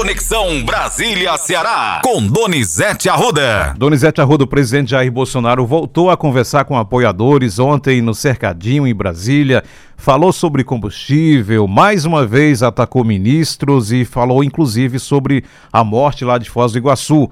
Conexão 0.00 0.64
Brasília-Ceará, 0.64 2.00
com 2.02 2.26
Donizete 2.26 3.10
Arruda. 3.10 3.74
Donizete 3.76 4.18
Arruda, 4.18 4.44
o 4.44 4.46
presidente 4.46 4.92
Jair 4.92 5.12
Bolsonaro 5.12 5.66
voltou 5.66 6.08
a 6.08 6.16
conversar 6.16 6.64
com 6.64 6.74
apoiadores 6.74 7.58
ontem 7.58 8.00
no 8.00 8.14
Cercadinho, 8.14 8.86
em 8.86 8.94
Brasília. 8.94 9.62
Falou 9.98 10.32
sobre 10.32 10.64
combustível, 10.64 11.68
mais 11.68 12.06
uma 12.06 12.26
vez 12.26 12.62
atacou 12.62 13.04
ministros 13.04 13.92
e 13.92 14.06
falou 14.06 14.42
inclusive 14.42 14.98
sobre 14.98 15.44
a 15.70 15.84
morte 15.84 16.24
lá 16.24 16.38
de 16.38 16.48
Foz 16.48 16.72
do 16.72 16.78
Iguaçu. 16.78 17.30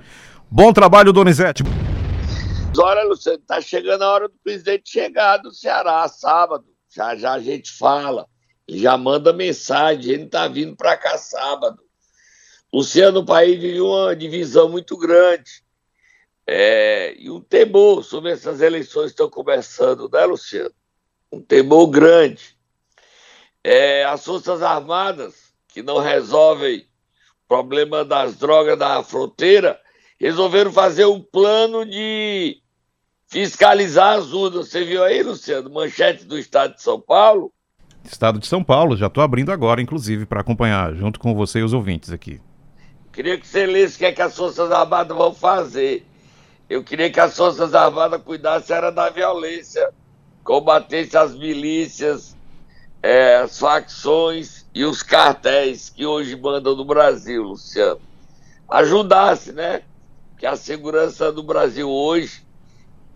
Bom 0.50 0.70
trabalho, 0.70 1.10
Donizete. 1.10 1.64
Olha, 2.78 3.02
Luciano, 3.04 3.38
tá 3.46 3.62
chegando 3.62 4.02
a 4.02 4.10
hora 4.10 4.28
do 4.28 4.34
presidente 4.44 4.90
chegar 4.90 5.38
do 5.38 5.54
Ceará, 5.54 6.06
sábado. 6.06 6.66
Já 6.94 7.16
já 7.16 7.32
a 7.32 7.40
gente 7.40 7.72
fala. 7.72 8.26
Ele 8.68 8.80
já 8.80 8.98
manda 8.98 9.32
mensagem, 9.32 10.12
ele 10.12 10.26
tá 10.26 10.46
vindo 10.46 10.76
para 10.76 10.98
cá 10.98 11.16
sábado. 11.16 11.87
Luciano, 12.72 13.24
país 13.24 13.58
vive 13.58 13.80
uma 13.80 14.14
divisão 14.14 14.68
muito 14.68 14.96
grande. 14.96 15.62
É, 16.46 17.14
e 17.18 17.30
um 17.30 17.40
temor 17.40 18.02
sobre 18.02 18.30
essas 18.30 18.60
eleições 18.60 19.06
que 19.06 19.10
estão 19.12 19.28
começando, 19.28 20.08
né, 20.10 20.24
Luciano? 20.24 20.74
Um 21.30 21.42
temor 21.42 21.88
grande. 21.88 22.56
É, 23.62 24.04
as 24.04 24.24
Forças 24.24 24.62
Armadas, 24.62 25.52
que 25.68 25.82
não 25.82 25.98
resolvem 25.98 26.78
o 26.78 27.48
problema 27.48 28.04
das 28.04 28.36
drogas 28.36 28.78
da 28.78 29.02
fronteira, 29.02 29.78
resolveram 30.18 30.72
fazer 30.72 31.04
um 31.04 31.20
plano 31.20 31.84
de 31.84 32.62
fiscalizar 33.26 34.18
as 34.18 34.32
urnas. 34.32 34.68
Você 34.68 34.84
viu 34.84 35.04
aí, 35.04 35.22
Luciano? 35.22 35.70
Manchete 35.70 36.24
do 36.24 36.38
Estado 36.38 36.74
de 36.74 36.82
São 36.82 37.00
Paulo. 37.00 37.52
Estado 38.04 38.38
de 38.38 38.46
São 38.46 38.64
Paulo, 38.64 38.96
já 38.96 39.06
estou 39.06 39.22
abrindo 39.22 39.52
agora, 39.52 39.82
inclusive, 39.82 40.24
para 40.24 40.40
acompanhar, 40.40 40.94
junto 40.94 41.20
com 41.20 41.34
você 41.34 41.58
e 41.58 41.62
os 41.62 41.74
ouvintes 41.74 42.10
aqui. 42.10 42.40
Queria 43.18 43.36
que 43.36 43.48
você 43.48 43.66
lesse 43.66 43.96
o 43.96 43.98
que, 43.98 44.04
é 44.04 44.12
que 44.12 44.22
as 44.22 44.36
Forças 44.36 44.70
Armadas 44.70 45.16
vão 45.16 45.34
fazer. 45.34 46.06
Eu 46.70 46.84
queria 46.84 47.10
que 47.10 47.18
as 47.18 47.36
Forças 47.36 47.74
Armadas 47.74 48.22
cuidassem 48.22 48.76
era 48.76 48.92
da 48.92 49.10
violência, 49.10 49.90
combatessem 50.44 51.18
as 51.18 51.34
milícias, 51.34 52.36
é, 53.02 53.38
as 53.38 53.58
facções 53.58 54.64
e 54.72 54.84
os 54.84 55.02
cartéis 55.02 55.90
que 55.90 56.06
hoje 56.06 56.36
mandam 56.36 56.76
no 56.76 56.84
Brasil, 56.84 57.42
Luciano. 57.42 58.00
Ajudasse, 58.70 59.50
né? 59.50 59.82
Que 60.38 60.46
a 60.46 60.54
segurança 60.54 61.32
do 61.32 61.42
Brasil 61.42 61.90
hoje 61.90 62.46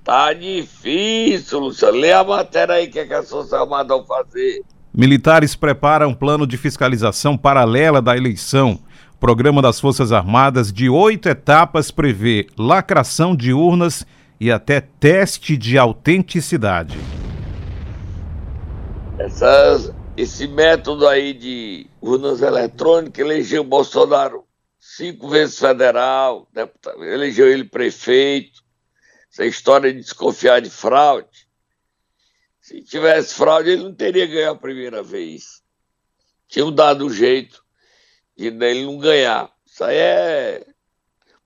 tá 0.03 0.33
difícil, 0.33 1.61
Luciano. 1.61 1.97
Lê 1.97 2.13
a 2.13 2.25
matéria 2.25 2.75
aí, 2.75 2.89
que, 2.89 2.99
é 2.99 3.07
que 3.07 3.15
as 3.15 3.31
Forças 3.31 3.53
Armadas 3.53 3.97
vão 3.97 4.05
fazer. 4.05 4.65
Militares 4.93 5.55
preparam 5.55 6.09
um 6.09 6.15
plano 6.15 6.45
de 6.45 6.57
fiscalização 6.57 7.39
paralela 7.39 8.03
da 8.03 8.17
eleição. 8.17 8.81
Programa 9.23 9.63
das 9.63 9.79
Forças 9.79 10.11
Armadas 10.11 10.73
de 10.73 10.89
oito 10.89 11.29
etapas 11.29 11.93
prevê 11.93 12.49
lacração 12.59 13.37
de 13.37 13.53
urnas 13.53 14.05
e 14.41 14.51
até 14.51 14.81
teste 14.81 15.57
de 15.57 15.79
autenticidade. 15.79 16.99
Essas, 19.17 19.95
esse 20.17 20.49
método 20.49 21.07
aí 21.07 21.33
de 21.33 21.87
urnas 22.01 22.43
eletrônicas 22.43 23.25
elegeu 23.25 23.63
Bolsonaro 23.63 24.45
cinco 24.81 25.29
vezes 25.29 25.57
federal, 25.57 26.49
deputado, 26.53 27.05
elegeu 27.05 27.49
ele 27.49 27.63
prefeito. 27.63 28.61
Essa 29.33 29.47
história 29.47 29.93
de 29.93 30.01
desconfiar 30.01 30.61
de 30.61 30.69
fraude 30.69 31.47
se 32.61 32.83
tivesse 32.83 33.35
fraude, 33.35 33.71
ele 33.71 33.85
não 33.85 33.95
teria 33.95 34.27
ganho 34.27 34.51
a 34.51 34.57
primeira 34.57 35.01
vez. 35.01 35.63
Tinham 36.49 36.73
dado 36.73 37.07
um 37.07 37.11
jeito 37.11 37.62
de 38.37 38.47
ele 38.47 38.85
não 38.85 38.99
ganhar. 38.99 39.51
Isso 39.67 39.85
aí 39.85 39.97
é. 39.97 40.67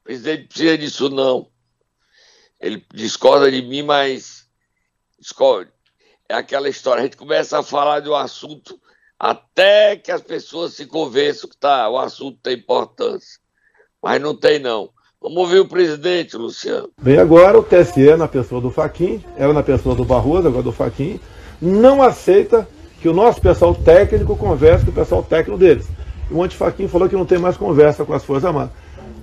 O 0.01 0.05
presidente 0.05 0.49
precisa 0.49 0.79
disso, 0.79 1.09
não. 1.09 1.49
Ele 2.61 2.85
discorda 2.95 3.51
de 3.51 3.63
mim, 3.63 3.83
mas 3.83 4.47
discorda. 5.19 5.73
É 6.29 6.35
aquela 6.35 6.69
história. 6.69 7.01
A 7.01 7.05
gente 7.05 7.17
começa 7.17 7.59
a 7.59 7.63
falar 7.63 8.01
de 8.01 8.09
um 8.09 8.15
assunto 8.15 8.81
até 9.19 9.97
que 9.97 10.13
as 10.13 10.21
pessoas 10.21 10.75
se 10.75 10.87
convençam 10.87 11.49
que 11.49 11.57
tá, 11.57 11.89
o 11.89 11.99
assunto 11.99 12.39
tem 12.43 12.55
importância. 12.55 13.39
Mas 14.03 14.21
não 14.21 14.35
tem, 14.35 14.59
não. 14.59 14.91
Vamos 15.21 15.39
ouvir 15.39 15.61
o 15.61 15.69
presidente, 15.69 16.37
Luciano. 16.37 16.91
Bem, 17.01 17.19
agora 17.19 17.59
o 17.59 17.63
TSE, 17.63 18.17
na 18.17 18.29
pessoa 18.29 18.61
do 18.61 18.71
Faquim, 18.71 19.25
era 19.37 19.53
na 19.53 19.63
pessoa 19.63 19.95
do 19.95 20.05
Barroso, 20.05 20.47
agora 20.47 20.63
do 20.63 20.73
Faquim, 20.73 21.19
não 21.61 22.03
aceita 22.03 22.69
que 23.01 23.09
o 23.09 23.15
nosso 23.15 23.41
pessoal 23.41 23.75
técnico 23.75 24.37
converse 24.37 24.85
com 24.85 24.91
o 24.91 24.95
pessoal 24.95 25.23
técnico 25.23 25.59
deles. 25.59 25.89
O 26.31 26.43
Antifaquim 26.43 26.89
falou 26.89 27.09
que 27.09 27.15
não 27.15 27.25
tem 27.25 27.39
mais 27.39 27.57
conversa 27.57 28.05
com 28.05 28.13
as 28.13 28.25
Forças 28.25 28.45
Armadas. 28.45 28.71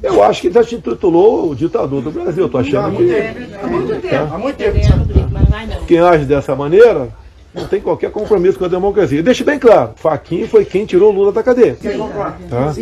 Eu 0.02 0.22
acho 0.24 0.42
que 0.42 0.52
já 0.52 0.64
se 0.64 0.76
intitulou 0.76 1.52
o 1.52 1.56
ditador 1.56 2.02
do 2.02 2.12
Brasil. 2.12 2.46
Estou 2.46 2.60
achando 2.60 2.98
que. 2.98 3.56
Há 3.62 3.68
muito 3.68 4.02
tempo. 4.02 4.34
Há 4.34 4.38
muito 4.38 4.58
tempo. 4.58 5.86
Quem 5.88 6.00
age 6.00 6.26
dessa 6.26 6.56
maneira 6.56 7.10
não 7.54 7.68
tem 7.68 7.80
qualquer 7.80 8.12
compromisso 8.12 8.58
com 8.58 8.66
a 8.66 8.68
democracia. 8.68 9.22
Deixe 9.22 9.44
bem 9.44 9.60
claro, 9.60 9.92
Faquin 9.96 10.48
foi 10.48 10.66
quem 10.66 10.86
tirou 10.86 11.12
Lula 11.12 11.32
da 11.32 11.44
cadeia. 11.44 11.78
Tá? 12.50 12.74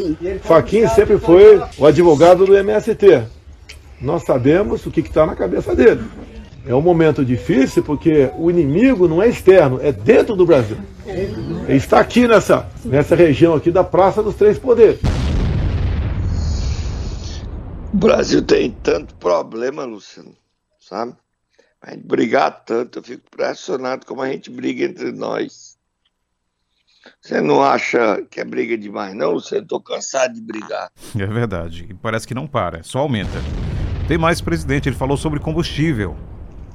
Faquin 0.41 0.87
sempre 0.87 1.17
foi 1.17 1.61
o 1.77 1.85
advogado 1.85 2.45
do 2.45 2.55
MST. 2.55 3.23
Nós 3.99 4.23
sabemos 4.23 4.85
o 4.85 4.91
que 4.91 5.01
está 5.01 5.25
na 5.25 5.35
cabeça 5.35 5.75
dele. 5.75 6.01
É 6.65 6.75
um 6.75 6.81
momento 6.81 7.25
difícil 7.25 7.83
porque 7.83 8.31
o 8.37 8.49
inimigo 8.49 9.07
não 9.07 9.21
é 9.21 9.27
externo, 9.27 9.79
é 9.81 9.91
dentro 9.91 10.35
do 10.35 10.45
Brasil. 10.45 10.77
Ele 11.05 11.77
está 11.77 11.99
aqui 11.99 12.27
nessa, 12.27 12.69
nessa 12.85 13.15
região 13.15 13.55
aqui 13.55 13.71
da 13.71 13.83
Praça 13.83 14.21
dos 14.21 14.35
Três 14.35 14.59
Poderes. 14.59 14.99
O 17.91 17.97
Brasil 17.97 18.41
tem 18.43 18.71
tanto 18.71 19.15
problema, 19.15 19.83
Luciano, 19.83 20.35
sabe? 20.79 21.13
A 21.81 21.91
gente 21.91 22.05
brigar 22.05 22.63
tanto, 22.63 22.99
eu 22.99 23.03
fico 23.03 23.23
impressionado 23.27 24.05
como 24.05 24.21
a 24.21 24.27
gente 24.27 24.51
briga 24.51 24.85
entre 24.85 25.11
nós. 25.11 25.75
Você 27.19 27.41
não 27.41 27.63
acha 27.63 28.21
que 28.29 28.39
é 28.39 28.45
briga 28.45 28.77
demais, 28.77 29.15
não? 29.15 29.33
Você 29.33 29.57
estou 29.57 29.81
cansado 29.81 30.35
de 30.35 30.41
brigar. 30.41 30.91
É 31.17 31.25
verdade. 31.25 31.87
E 31.89 31.93
parece 31.95 32.27
que 32.27 32.35
não 32.35 32.45
para, 32.45 32.83
só 32.83 32.99
aumenta. 32.99 33.39
Tem 34.07 34.17
mais, 34.17 34.39
presidente. 34.39 34.87
Ele 34.87 34.95
falou 34.95 35.17
sobre 35.17 35.39
combustível. 35.39 36.15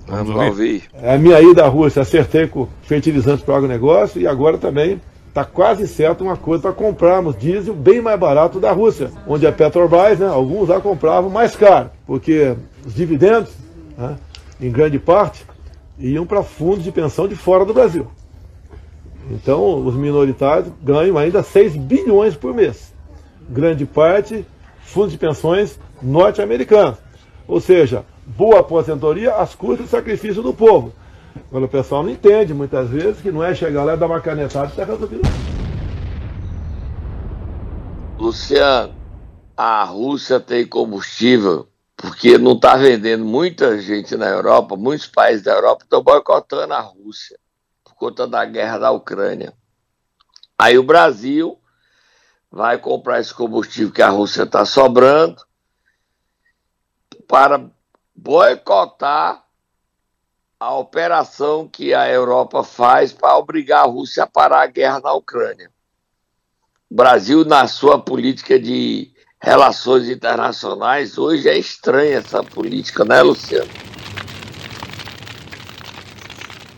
Vamos, 0.07 0.35
Vamos 0.35 0.51
ouvir. 0.51 0.85
É 0.95 1.15
a 1.15 1.19
minha 1.19 1.41
ida 1.41 1.65
à 1.65 1.69
Rússia, 1.69 2.03
acertei 2.03 2.47
com 2.47 2.69
fertilizantes 2.83 3.45
para 3.45 3.55
o 3.55 3.57
agronegócio 3.57 4.21
e 4.21 4.27
agora 4.27 4.57
também 4.57 5.01
está 5.29 5.45
quase 5.45 5.87
certo 5.87 6.25
uma 6.25 6.37
coisa 6.37 6.63
para 6.63 6.73
comprarmos 6.73 7.37
diesel 7.37 7.75
bem 7.75 8.01
mais 8.01 8.19
barato 8.19 8.59
da 8.59 8.73
Rússia, 8.73 9.11
onde 9.27 9.47
a 9.47 9.53
Petrobras, 9.53 10.19
né, 10.19 10.27
alguns 10.27 10.69
lá 10.69 10.81
compravam 10.81 11.29
mais 11.29 11.55
caro, 11.55 11.91
porque 12.07 12.57
os 12.87 12.95
dividendos 12.95 13.53
né, 13.99 14.17
em 14.61 14.71
grande 14.71 14.99
parte, 14.99 15.45
iam 15.99 16.27
para 16.27 16.43
fundos 16.43 16.85
de 16.85 16.93
pensão 16.93 17.27
de 17.27 17.35
fora 17.35 17.65
do 17.65 17.75
Brasil. 17.75 18.07
Então, 19.31 19.85
os 19.85 19.95
minoritários 19.95 20.73
ganham 20.83 21.19
ainda 21.19 21.43
6 21.43 21.77
bilhões 21.77 22.37
por 22.37 22.55
mês. 22.55 22.93
Grande 23.49 23.85
parte, 23.85 24.47
fundos 24.83 25.13
de 25.13 25.19
pensões 25.19 25.79
norte-americanos. 26.01 26.99
Ou 27.47 27.61
seja, 27.61 28.05
boa 28.27 28.61
aposentadoria 28.61 29.35
às 29.37 29.55
custas 29.55 29.87
do 29.87 29.91
sacrifício 29.91 30.43
do 30.43 30.53
povo. 30.53 30.93
Agora, 31.49 31.67
o 31.67 31.69
pessoal 31.69 32.03
não 32.03 32.11
entende 32.11 32.53
muitas 32.53 32.89
vezes 32.89 33.21
que 33.21 33.31
não 33.31 33.43
é 33.43 33.55
chegar 33.55 33.85
lá 33.85 33.95
e 33.95 33.97
dar 33.97 34.07
uma 34.07 34.21
canetada 34.21 34.67
e 34.67 34.71
está 34.71 34.85
resolvido. 34.85 35.23
Luciano, 38.19 38.95
a 39.57 39.85
Rússia 39.85 40.41
tem 40.41 40.67
combustível 40.67 41.69
porque 41.97 42.37
não 42.39 42.53
está 42.53 42.77
vendendo. 42.77 43.25
Muita 43.25 43.81
gente 43.81 44.17
na 44.17 44.29
Europa, 44.29 44.77
muitos 44.77 45.07
países 45.07 45.43
da 45.43 45.53
Europa 45.53 45.85
estão 45.85 46.03
boicotando 46.03 46.75
a 46.75 46.81
Rússia 46.81 47.39
por 47.85 47.95
conta 47.95 48.27
da 48.27 48.45
guerra 48.45 48.79
da 48.79 48.91
Ucrânia. 48.91 49.53
Aí 50.59 50.79
o 50.79 50.83
Brasil 50.83 51.59
vai 52.51 52.79
comprar 52.79 53.21
esse 53.21 53.35
combustível 53.35 53.93
que 53.93 54.03
a 54.03 54.09
Rússia 54.09 54.45
está 54.45 54.65
sobrando 54.65 55.37
para 57.29 57.71
boicotar 58.17 59.45
a 60.59 60.75
operação 60.75 61.69
que 61.69 61.93
a 61.93 62.09
Europa 62.09 62.65
faz 62.65 63.13
para 63.13 63.37
obrigar 63.37 63.85
a 63.85 63.89
Rússia 63.89 64.25
a 64.25 64.27
parar 64.27 64.63
a 64.63 64.67
guerra 64.67 65.01
na 65.01 65.13
Ucrânia. 65.13 65.71
O 66.91 66.95
Brasil, 66.95 67.45
na 67.45 67.69
sua 67.69 67.99
política 67.99 68.59
de 68.59 69.13
relações 69.41 70.09
internacionais, 70.09 71.19
hoje 71.19 71.49
é 71.49 71.59
estranha 71.59 72.19
essa 72.19 72.43
política, 72.43 73.05
né, 73.05 73.21
Luciano? 73.21 73.71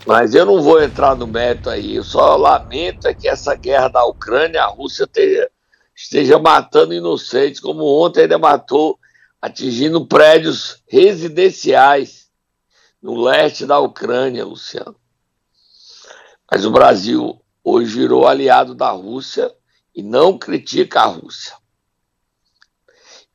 Mas 0.05 0.35
eu 0.35 0.45
não 0.47 0.63
vou 0.63 0.83
entrar 0.83 1.15
no 1.15 1.27
mérito 1.27 1.69
aí. 1.69 1.95
Eu 1.95 2.03
só 2.03 2.35
lamento 2.35 3.07
é 3.07 3.15
que 3.15 3.29
essa 3.29 3.55
guerra 3.55 3.89
da 3.89 4.05
Ucrânia, 4.07 4.63
a 4.63 4.67
Rússia 4.67 5.05
esteja, 5.05 5.51
esteja 5.95 6.39
matando 6.39 6.95
inocentes, 6.95 7.61
como 7.61 7.85
ontem 7.85 8.23
ainda 8.23 8.39
matou, 8.39 8.99
atingindo 9.41 10.07
prédios 10.07 10.83
residenciais 10.89 12.29
no 13.03 13.21
leste 13.21 13.65
da 13.65 13.79
Ucrânia, 13.79 14.45
Luciano. 14.45 14.97
Mas 16.51 16.65
o 16.65 16.71
Brasil 16.71 17.41
hoje 17.63 17.95
virou 17.99 18.27
aliado 18.27 18.75
da 18.75 18.91
Rússia 18.91 19.53
e 19.95 20.03
não 20.03 20.39
critica 20.39 21.01
a 21.01 21.07
Rússia. 21.07 21.55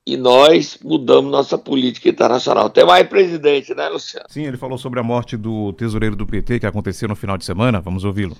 e 0.06 0.18
nós 0.18 0.78
mudamos 0.84 1.32
nossa 1.32 1.58
política 1.58 2.10
internacional. 2.10 2.70
Tem 2.70 2.86
mais 2.86 3.08
presidente, 3.08 3.74
né, 3.74 3.88
Luciano? 3.88 4.26
Sim, 4.30 4.46
ele 4.46 4.58
falou 4.58 4.78
sobre 4.78 5.00
a 5.00 5.04
morte 5.04 5.38
do 5.38 5.72
tesoureiro 5.74 6.16
do 6.16 6.28
PT 6.28 6.60
que 6.60 6.66
aconteceu 6.66 7.08
no 7.08 7.16
final 7.16 7.38
de 7.38 7.46
semana. 7.46 7.80
Vamos 7.80 8.04
ouvi-lo. 8.04 8.36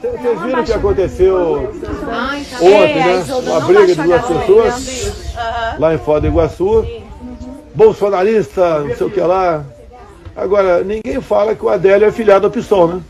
Vocês 0.00 0.42
viram 0.42 0.60
o 0.60 0.64
que 0.64 0.72
aconteceu 0.72 1.56
ontem, 2.60 2.96
né? 2.96 3.24
Uma 3.46 3.60
briga 3.60 3.86
de 3.86 4.02
duas 4.02 4.26
pessoas 4.26 5.23
lá 5.78 5.94
em 5.94 5.98
Foz 5.98 6.20
do 6.20 6.28
Iguaçu. 6.28 6.84
Bolsonarista, 7.74 8.80
não 8.80 8.96
sei 8.96 9.06
o 9.06 9.10
que 9.10 9.20
lá. 9.20 9.64
Agora, 10.36 10.82
ninguém 10.84 11.20
fala 11.20 11.54
que 11.54 11.64
o 11.64 11.68
Adélio 11.68 12.06
é 12.06 12.12
filiado 12.12 12.46
ao 12.46 12.52
PSOL, 12.52 12.88
né? 12.88 13.02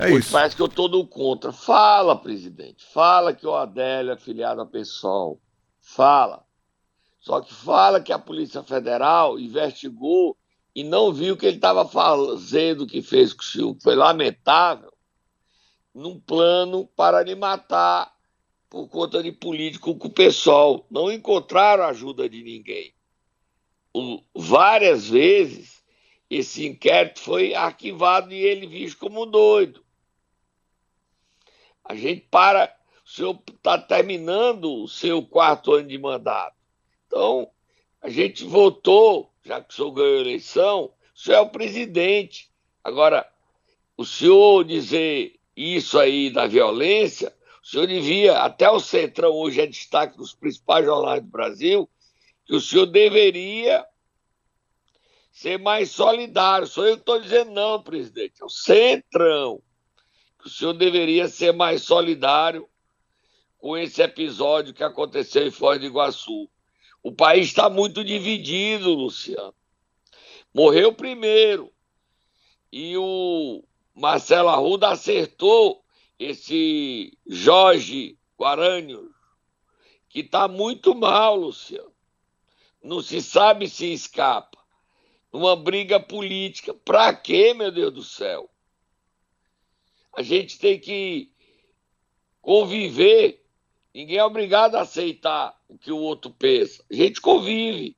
É 0.00 0.10
isso. 0.10 0.30
Parece 0.30 0.54
que 0.54 0.62
eu 0.62 0.68
tô 0.68 0.86
do 0.86 1.04
contra. 1.04 1.52
Fala, 1.52 2.16
presidente. 2.16 2.84
Fala 2.92 3.34
que 3.34 3.46
o 3.46 3.54
Adélio 3.54 4.12
é 4.12 4.16
filiado 4.16 4.60
ao 4.60 4.66
PSOL. 4.66 5.40
Fala. 5.80 6.44
Só 7.20 7.40
que 7.40 7.52
fala 7.52 8.00
que 8.00 8.12
a 8.12 8.18
Polícia 8.18 8.62
Federal 8.62 9.38
investigou 9.38 10.36
e 10.74 10.84
não 10.84 11.12
viu 11.12 11.34
o 11.34 11.36
que 11.36 11.46
ele 11.46 11.56
estava 11.56 11.84
fazendo, 11.84 12.82
o 12.82 12.86
que 12.86 13.02
fez 13.02 13.32
com 13.32 13.42
o 13.42 13.44
Silvio. 13.44 13.82
Foi 13.82 13.96
lamentável. 13.96 14.87
Num 15.98 16.20
plano 16.20 16.86
para 16.94 17.24
lhe 17.24 17.34
matar 17.34 18.16
por 18.70 18.86
conta 18.86 19.20
de 19.20 19.32
político 19.32 19.96
com 19.96 20.06
o 20.06 20.12
pessoal. 20.12 20.86
Não 20.88 21.10
encontraram 21.10 21.82
ajuda 21.82 22.28
de 22.28 22.40
ninguém. 22.40 22.94
O, 23.92 24.22
várias 24.32 25.08
vezes 25.08 25.82
esse 26.30 26.64
inquérito 26.64 27.18
foi 27.18 27.52
arquivado 27.52 28.32
e 28.32 28.36
ele 28.36 28.68
visto 28.68 28.96
como 28.98 29.26
doido. 29.26 29.84
A 31.84 31.96
gente 31.96 32.28
para. 32.30 32.72
O 33.04 33.10
senhor 33.10 33.42
está 33.48 33.76
terminando 33.76 34.82
o 34.82 34.86
seu 34.86 35.20
quarto 35.22 35.72
ano 35.72 35.88
de 35.88 35.98
mandato. 35.98 36.54
Então, 37.08 37.50
a 38.00 38.08
gente 38.08 38.44
votou, 38.44 39.32
já 39.42 39.60
que 39.60 39.72
o 39.72 39.76
senhor 39.76 39.90
ganhou 39.90 40.18
a 40.18 40.20
eleição, 40.20 40.92
o 41.12 41.18
senhor 41.18 41.38
é 41.38 41.40
o 41.40 41.50
presidente. 41.50 42.50
Agora, 42.84 43.28
o 43.96 44.04
senhor 44.04 44.62
dizer 44.62 45.37
isso 45.58 45.98
aí 45.98 46.30
da 46.30 46.46
violência, 46.46 47.34
o 47.62 47.66
senhor 47.66 47.86
devia, 47.86 48.38
até 48.38 48.70
o 48.70 48.80
Centrão 48.80 49.32
hoje 49.32 49.60
é 49.60 49.66
destaque 49.66 50.16
dos 50.16 50.34
principais 50.34 50.84
jornais 50.84 51.22
do 51.22 51.28
Brasil, 51.28 51.88
que 52.46 52.54
o 52.54 52.60
senhor 52.60 52.86
deveria 52.86 53.84
ser 55.30 55.58
mais 55.58 55.90
solidário. 55.90 56.66
Sou 56.66 56.86
eu 56.86 56.94
que 56.94 57.02
estou 57.02 57.20
dizendo, 57.20 57.50
não, 57.50 57.82
presidente, 57.82 58.40
é 58.40 58.44
o 58.44 58.48
Centrão 58.48 59.62
o 60.48 60.50
senhor 60.50 60.72
deveria 60.72 61.28
ser 61.28 61.52
mais 61.52 61.82
solidário 61.82 62.66
com 63.58 63.76
esse 63.76 64.00
episódio 64.00 64.72
que 64.72 64.82
aconteceu 64.82 65.46
em 65.46 65.50
Foz 65.50 65.78
do 65.78 65.86
Iguaçu. 65.86 66.48
O 67.02 67.12
país 67.12 67.48
está 67.48 67.68
muito 67.68 68.02
dividido, 68.02 68.94
Luciano. 68.94 69.54
Morreu 70.54 70.92
primeiro. 70.92 71.70
E 72.72 72.96
o 72.96 73.62
Marcelo 73.98 74.48
Arruda 74.48 74.88
acertou 74.88 75.84
esse 76.18 77.16
Jorge 77.26 78.18
Guarani, 78.38 78.98
que 80.08 80.20
está 80.20 80.48
muito 80.48 80.94
mal, 80.94 81.36
Luciano. 81.36 81.92
Não 82.82 83.02
se 83.02 83.20
sabe 83.20 83.68
se 83.68 83.92
escapa. 83.92 84.58
Uma 85.32 85.54
briga 85.54 86.00
política. 86.00 86.72
Para 86.72 87.14
quê, 87.14 87.52
meu 87.52 87.70
Deus 87.70 87.92
do 87.92 88.02
céu? 88.02 88.48
a 90.18 90.22
gente 90.22 90.58
tem 90.58 90.80
que 90.80 91.30
conviver. 92.42 93.40
Ninguém 93.94 94.18
é 94.18 94.24
obrigado 94.24 94.74
a 94.74 94.80
aceitar 94.80 95.56
o 95.68 95.78
que 95.78 95.92
o 95.92 95.96
outro 95.96 96.28
pensa. 96.32 96.84
A 96.90 96.94
gente 96.94 97.20
convive. 97.20 97.96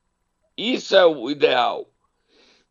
Isso 0.55 0.95
é 0.95 1.07
o 1.07 1.31
ideal. 1.31 1.91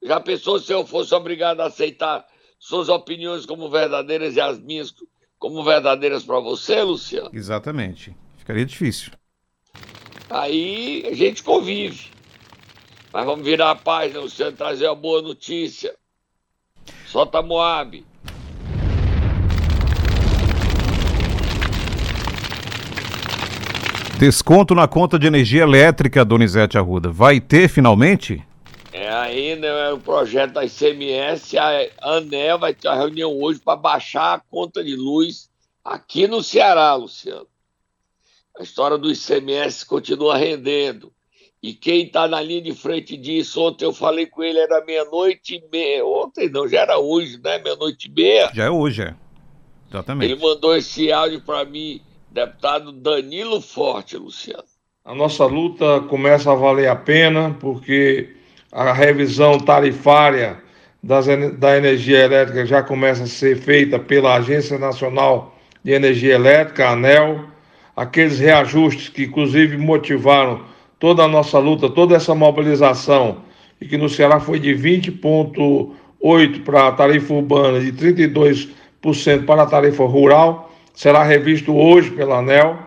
Já 0.04 0.20
pensou 0.20 0.60
se 0.60 0.72
eu 0.72 0.86
fosse 0.86 1.16
obrigado 1.16 1.62
a 1.62 1.66
aceitar 1.66 2.28
suas 2.60 2.90
opiniões 2.90 3.46
como 3.46 3.70
verdadeiras 3.70 4.36
e 4.36 4.42
as 4.42 4.60
minhas 4.60 4.94
como 5.40 5.64
verdadeiras 5.64 6.24
para 6.24 6.40
você, 6.42 6.84
Luciano? 6.84 7.30
Exatamente. 7.34 8.14
Ficaria 8.38 8.66
difícil. 8.66 9.14
Aí 10.30 11.08
a 11.10 11.16
gente 11.16 11.42
convive. 11.42 12.12
Mas 13.12 13.26
vamos 13.26 13.46
virar 13.46 13.72
a 13.72 13.76
página, 13.76 14.20
Luciano, 14.20 14.56
trazer 14.56 14.86
a 14.86 14.94
boa 14.94 15.22
notícia. 15.22 15.96
Solta 17.08 17.42
Moab. 17.42 18.06
Desconto 24.20 24.76
na 24.76 24.86
conta 24.86 25.18
de 25.18 25.26
energia 25.26 25.64
elétrica, 25.64 26.26
Donizete 26.26 26.78
Arruda. 26.78 27.10
Vai 27.10 27.40
ter 27.40 27.70
finalmente? 27.70 28.44
É 29.00 29.10
ainda 29.10 29.66
é 29.66 29.94
o 29.94 29.98
projeto 29.98 30.52
da 30.52 30.66
ICMS. 30.66 31.58
A 31.58 31.88
ANEL 32.02 32.60
vai 32.60 32.74
ter 32.74 32.90
uma 32.90 32.98
reunião 32.98 33.32
hoje 33.32 33.58
para 33.58 33.78
baixar 33.78 34.34
a 34.34 34.40
conta 34.40 34.84
de 34.84 34.94
luz 34.94 35.50
aqui 35.82 36.28
no 36.28 36.44
Ceará, 36.44 36.94
Luciano. 36.96 37.48
A 38.60 38.62
história 38.62 38.98
do 38.98 39.10
ICMS 39.10 39.86
continua 39.86 40.36
rendendo. 40.36 41.14
E 41.64 41.74
quem 41.74 42.08
está 42.08 42.28
na 42.28 42.42
linha 42.42 42.62
de 42.62 42.74
frente 42.74 43.16
disso, 43.16 43.62
ontem 43.62 43.86
eu 43.86 43.94
falei 43.94 44.26
com 44.26 44.44
ele, 44.44 44.60
era 44.60 44.84
meia-noite 44.84 45.56
e 45.56 45.72
meia. 45.72 46.06
Ontem 46.06 46.50
não, 46.50 46.68
já 46.68 46.82
era 46.82 47.00
hoje, 47.00 47.40
né? 47.42 47.58
Meia-noite 47.58 48.10
e 48.10 48.12
meia. 48.12 48.52
Já 48.54 48.66
é 48.66 48.70
hoje, 48.70 49.04
é. 49.04 49.16
Exatamente. 49.90 50.30
Ele 50.30 50.42
mandou 50.42 50.76
esse 50.76 51.10
áudio 51.10 51.40
para 51.40 51.64
mim 51.64 52.02
Deputado 52.30 52.92
Danilo 52.92 53.62
Forte, 53.62 54.18
Luciano. 54.18 54.66
A 55.06 55.16
nossa 55.16 55.46
luta 55.46 56.02
começa 56.02 56.52
a 56.52 56.56
valer 56.56 56.90
a 56.90 56.98
pena, 56.98 57.56
porque 57.62 58.36
a 58.72 58.94
revisão 58.94 59.58
tarifária 59.60 60.58
das, 61.02 61.26
da 61.58 61.78
energia 61.78 62.20
elétrica 62.26 62.66
já 62.66 62.84
começa 62.84 63.24
a 63.24 63.28
ser 63.28 63.58
feita 63.58 63.98
pela 63.98 64.36
Agência 64.36 64.78
Nacional 64.78 65.56
de 65.84 65.92
Energia 65.92 66.36
Elétrica, 66.36 66.90
ANEL. 66.90 67.46
Aqueles 67.96 68.40
reajustes 68.40 69.10
que, 69.10 69.24
inclusive, 69.24 69.78
motivaram 69.78 70.62
toda 71.00 71.24
a 71.24 71.28
nossa 71.28 71.60
luta, 71.60 71.90
toda 71.90 72.16
essa 72.16 72.36
mobilização, 72.36 73.40
e 73.80 73.86
que 73.86 73.98
no 73.98 74.10
Ceará 74.10 74.40
foi 74.40 74.60
de 74.60 74.74
20,8% 74.74 76.64
para 76.64 76.88
a 76.88 76.92
tarifa 76.92 77.34
urbana, 77.34 77.80
de 77.80 77.92
32% 77.94 79.46
para 79.46 79.64
a 79.64 79.66
tarifa 79.66 80.04
rural 80.06 80.70
será 81.00 81.24
revisto 81.24 81.74
hoje 81.74 82.12
pela 82.12 82.40
ANEL 82.40 82.78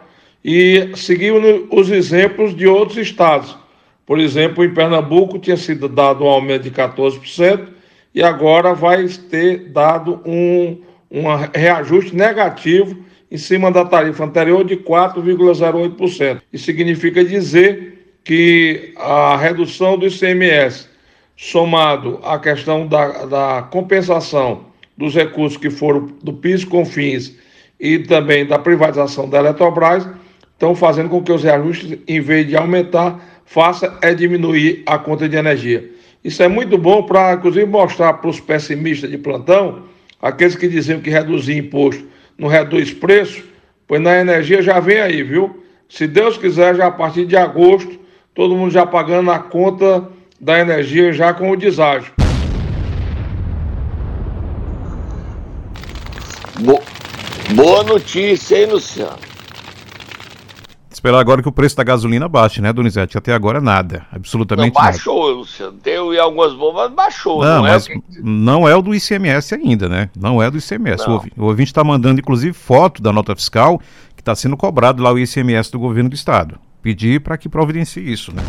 e 0.44 0.90
seguindo 0.96 1.66
os 1.70 1.90
exemplos 1.90 2.54
de 2.54 2.66
outros 2.66 2.98
estados. 2.98 3.56
Por 4.06 4.18
exemplo, 4.18 4.64
em 4.64 4.74
Pernambuco 4.74 5.38
tinha 5.38 5.56
sido 5.56 5.88
dado 5.88 6.24
um 6.24 6.28
aumento 6.28 6.62
de 6.62 6.70
14% 6.70 7.68
e 8.14 8.22
agora 8.22 8.74
vai 8.74 9.06
ter 9.08 9.70
dado 9.70 10.20
um, 10.26 10.78
um 11.10 11.22
reajuste 11.54 12.14
negativo 12.14 12.96
em 13.30 13.38
cima 13.38 13.70
da 13.70 13.84
tarifa 13.84 14.24
anterior 14.24 14.64
de 14.64 14.76
4,08%. 14.76 16.42
Isso 16.52 16.64
significa 16.64 17.24
dizer 17.24 18.18
que 18.24 18.92
a 18.96 19.36
redução 19.36 19.96
do 19.96 20.06
ICMS, 20.06 20.88
somado 21.36 22.20
à 22.22 22.38
questão 22.38 22.86
da, 22.86 23.24
da 23.24 23.62
compensação 23.70 24.66
dos 24.96 25.14
recursos 25.14 25.56
que 25.56 25.70
foram 25.70 26.08
do 26.22 26.32
PIS 26.32 26.64
com 26.64 26.84
fins 26.84 27.34
e 27.80 27.98
também 28.00 28.46
da 28.46 28.58
privatização 28.58 29.28
da 29.28 29.38
Eletrobras, 29.38 30.06
estão 30.52 30.74
fazendo 30.74 31.08
com 31.08 31.22
que 31.22 31.32
os 31.32 31.42
reajustes, 31.42 31.98
em 32.06 32.20
vez 32.20 32.46
de 32.46 32.56
aumentar, 32.56 33.31
faça 33.44 33.98
é 34.00 34.14
diminuir 34.14 34.82
a 34.86 34.98
conta 34.98 35.28
de 35.28 35.36
energia. 35.36 35.90
Isso 36.24 36.42
é 36.42 36.48
muito 36.48 36.78
bom 36.78 37.02
para, 37.02 37.34
inclusive, 37.34 37.66
mostrar 37.66 38.14
para 38.14 38.30
os 38.30 38.40
pessimistas 38.40 39.10
de 39.10 39.18
plantão, 39.18 39.84
aqueles 40.20 40.54
que 40.54 40.68
diziam 40.68 41.00
que 41.00 41.10
reduzir 41.10 41.56
imposto 41.56 42.04
não 42.38 42.48
reduz 42.48 42.92
preço, 42.92 43.44
pois 43.86 44.00
na 44.00 44.18
energia 44.18 44.62
já 44.62 44.80
vem 44.80 45.00
aí, 45.00 45.22
viu? 45.22 45.62
Se 45.88 46.06
Deus 46.06 46.38
quiser, 46.38 46.74
já 46.76 46.86
a 46.86 46.90
partir 46.90 47.26
de 47.26 47.36
agosto, 47.36 47.98
todo 48.34 48.56
mundo 48.56 48.70
já 48.70 48.86
pagando 48.86 49.30
a 49.30 49.38
conta 49.38 50.08
da 50.40 50.58
energia 50.58 51.12
já 51.12 51.34
com 51.34 51.50
o 51.50 51.56
deságio. 51.56 52.12
Boa 57.54 57.82
notícia, 57.82 58.56
hein, 58.56 58.66
Luciano? 58.66 59.31
Esperar 61.02 61.18
agora 61.18 61.42
que 61.42 61.48
o 61.48 61.52
preço 61.52 61.76
da 61.76 61.82
gasolina 61.82 62.28
baixe, 62.28 62.60
né, 62.60 62.72
Donizete? 62.72 63.18
Até 63.18 63.34
agora 63.34 63.60
nada, 63.60 64.06
absolutamente 64.12 64.72
não, 64.72 64.80
baixou, 64.80 65.26
nada. 65.26 65.38
Luciano. 65.40 65.72
Deu 65.82 66.14
em 66.14 66.18
algumas 66.18 66.54
bombas, 66.54 66.92
baixou. 66.92 67.42
Não, 67.42 67.58
não 67.58 67.66
é 67.66 67.72
mas 67.72 67.88
é 67.88 67.92
que... 67.92 68.02
não 68.22 68.68
é 68.68 68.76
o 68.76 68.80
do 68.80 68.94
ICMS 68.94 69.52
ainda, 69.52 69.88
né? 69.88 70.10
Não 70.16 70.40
é 70.40 70.48
do 70.48 70.58
ICMS. 70.58 71.04
Não. 71.04 71.20
O 71.36 71.46
ouvinte 71.46 71.72
está 71.72 71.82
mandando, 71.82 72.20
inclusive, 72.20 72.52
foto 72.52 73.02
da 73.02 73.12
nota 73.12 73.34
fiscal 73.34 73.80
que 74.14 74.22
está 74.22 74.32
sendo 74.36 74.56
cobrado 74.56 75.02
lá 75.02 75.12
o 75.12 75.18
ICMS 75.18 75.72
do 75.72 75.78
governo 75.80 76.08
do 76.08 76.14
estado. 76.14 76.56
Pedir 76.80 77.20
para 77.20 77.36
que 77.36 77.48
providencie 77.48 78.08
isso, 78.08 78.32
né? 78.32 78.44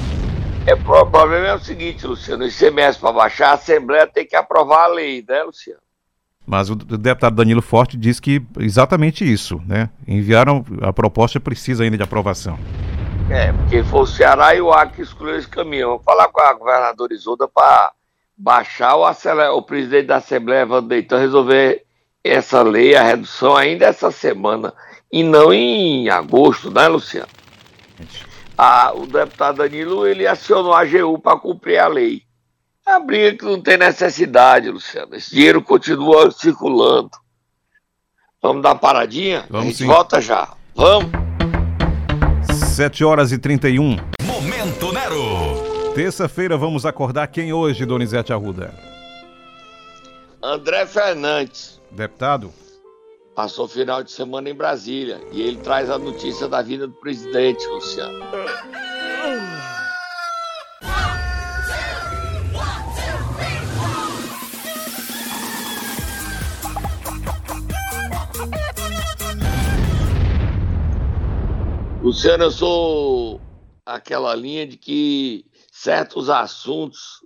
É, 0.68 0.76
o 0.76 1.06
problema 1.08 1.48
é 1.48 1.56
o 1.56 1.60
seguinte, 1.60 2.06
Luciano, 2.06 2.44
o 2.44 2.48
ICMS 2.48 3.00
para 3.00 3.12
baixar, 3.14 3.50
a 3.50 3.54
Assembleia 3.54 4.06
tem 4.06 4.28
que 4.28 4.36
aprovar 4.36 4.84
a 4.84 4.88
lei, 4.90 5.26
né, 5.28 5.42
Luciano? 5.42 5.80
Mas 6.46 6.70
o 6.70 6.76
deputado 6.76 7.36
Danilo 7.36 7.62
Forte 7.62 7.96
diz 7.96 8.20
que 8.20 8.42
exatamente 8.60 9.24
isso, 9.24 9.62
né? 9.66 9.90
Enviaram, 10.08 10.66
a 10.82 10.92
proposta 10.92 11.40
precisa 11.40 11.84
ainda 11.84 11.98
de 11.98 12.04
aprovação. 12.04 12.60
É, 13.30 13.54
porque 13.54 13.84
foi 13.84 14.02
o 14.02 14.06
Ceará 14.06 14.54
e 14.54 14.62
o 14.62 14.72
Acre 14.72 14.98
que 14.98 15.02
escolheu 15.02 15.38
esse 15.38 15.48
caminho. 15.48 15.88
Vou 15.90 16.00
falar 16.00 16.28
com 16.28 16.42
a 16.42 16.54
governadora 16.54 17.14
Isolda 17.14 17.48
para 17.48 17.94
baixar 18.38 18.96
o, 18.96 19.58
o 19.58 19.62
presidente 19.62 20.08
da 20.08 20.18
Assembleia, 20.18 20.66
Vandeitão, 20.66 21.18
resolver 21.18 21.84
essa 22.24 22.62
lei, 22.62 22.96
a 22.96 23.04
redução 23.04 23.56
ainda 23.56 23.86
essa 23.86 24.12
semana, 24.12 24.74
e 25.12 25.24
não 25.24 25.54
em 25.54 26.10
agosto, 26.10 26.72
né, 26.72 26.88
Luciano? 26.88 27.28
Ah, 28.58 28.94
o 28.96 29.06
deputado 29.06 29.58
Danilo, 29.58 30.08
ele 30.08 30.26
acionou 30.26 30.74
a 30.74 30.82
AGU 30.82 31.20
para 31.20 31.38
cumprir 31.38 31.80
a 31.80 31.88
lei. 31.88 32.24
É 32.86 32.92
a 32.92 33.00
briga 33.00 33.38
que 33.38 33.46
não 33.46 33.62
tem 33.62 33.78
necessidade, 33.78 34.70
Luciano. 34.70 35.16
Esse 35.16 35.32
dinheiro 35.32 35.62
continua 35.62 36.30
circulando. 36.32 37.12
Vamos 38.42 38.62
dar 38.62 38.70
uma 38.72 38.80
paradinha? 38.80 39.46
Vamos 39.50 39.68
a 39.68 39.70
gente 39.70 39.78
sim. 39.78 39.86
volta 39.86 40.20
já. 40.20 40.54
Vamos. 40.76 41.10
7 42.76 43.06
horas 43.06 43.32
e 43.32 43.38
31. 43.38 43.96
Momento 44.24 44.92
Nero. 44.92 45.94
Terça-feira 45.96 46.58
vamos 46.58 46.86
acordar 46.86 47.28
quem 47.28 47.54
hoje, 47.54 47.86
Donizete 47.86 48.34
Arruda? 48.34 48.74
André 50.42 50.86
Fernandes 50.86 51.80
Deputado? 51.90 52.52
passou 53.34 53.66
o 53.66 53.68
final 53.68 54.04
de 54.04 54.12
semana 54.12 54.50
em 54.50 54.54
Brasília 54.54 55.22
e 55.32 55.42
ele 55.42 55.58
traz 55.58 55.90
a 55.90 55.98
notícia 55.98 56.48
da 56.48 56.62
vida 56.62 56.88
do 56.88 56.94
presidente, 56.94 57.66
Luciano. 57.68 58.20
Luciano, 72.14 72.44
eu 72.44 72.52
sou 72.52 73.42
aquela 73.84 74.36
linha 74.36 74.68
de 74.68 74.78
que 74.78 75.48
certos 75.72 76.30
assuntos 76.30 77.26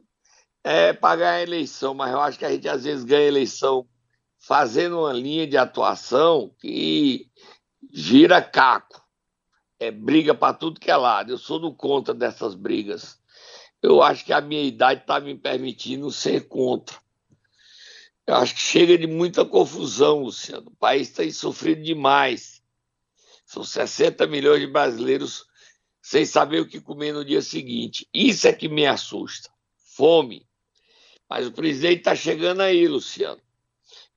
é 0.63 0.93
para 0.93 1.17
ganhar 1.17 1.41
eleição, 1.41 1.93
mas 1.93 2.13
eu 2.13 2.21
acho 2.21 2.39
que 2.39 2.45
a 2.45 2.51
gente 2.51 2.69
às 2.69 2.85
vezes 2.85 3.03
ganha 3.03 3.27
eleição 3.27 3.85
fazendo 4.39 4.99
uma 4.99 5.11
linha 5.11 5.45
de 5.45 5.57
atuação 5.57 6.55
que 6.57 7.29
gira 7.91 8.41
caco. 8.41 9.05
É 9.77 9.91
briga 9.91 10.33
para 10.33 10.53
tudo 10.53 10.79
que 10.79 10.89
é 10.89 10.95
lado. 10.95 11.33
Eu 11.33 11.37
sou 11.37 11.59
do 11.59 11.73
contra 11.73 12.13
dessas 12.13 12.55
brigas. 12.55 13.19
Eu 13.83 14.01
acho 14.01 14.23
que 14.23 14.31
a 14.31 14.39
minha 14.39 14.63
idade 14.63 15.01
está 15.01 15.19
me 15.19 15.35
permitindo 15.35 16.09
ser 16.09 16.47
contra. 16.47 16.95
Eu 18.25 18.35
acho 18.35 18.55
que 18.55 18.61
chega 18.61 18.97
de 18.97 19.05
muita 19.05 19.43
confusão, 19.43 20.23
Luciano. 20.23 20.67
O 20.69 20.75
país 20.77 21.09
tem 21.09 21.29
sofrido 21.29 21.83
demais. 21.83 22.56
São 23.47 23.63
60 23.63 24.27
milhões 24.27 24.59
de 24.59 24.67
brasileiros 24.67 25.45
sem 26.01 26.25
saber 26.25 26.59
o 26.59 26.67
que 26.67 26.81
comer 26.81 27.13
no 27.13 27.23
dia 27.23 27.41
seguinte. 27.41 28.07
Isso 28.13 28.45
é 28.47 28.53
que 28.53 28.67
me 28.67 28.85
assusta. 28.85 29.49
Fome. 29.95 30.45
Mas 31.29 31.47
o 31.47 31.51
presidente 31.51 31.99
está 31.99 32.13
chegando 32.13 32.61
aí, 32.61 32.87
Luciano. 32.87 33.41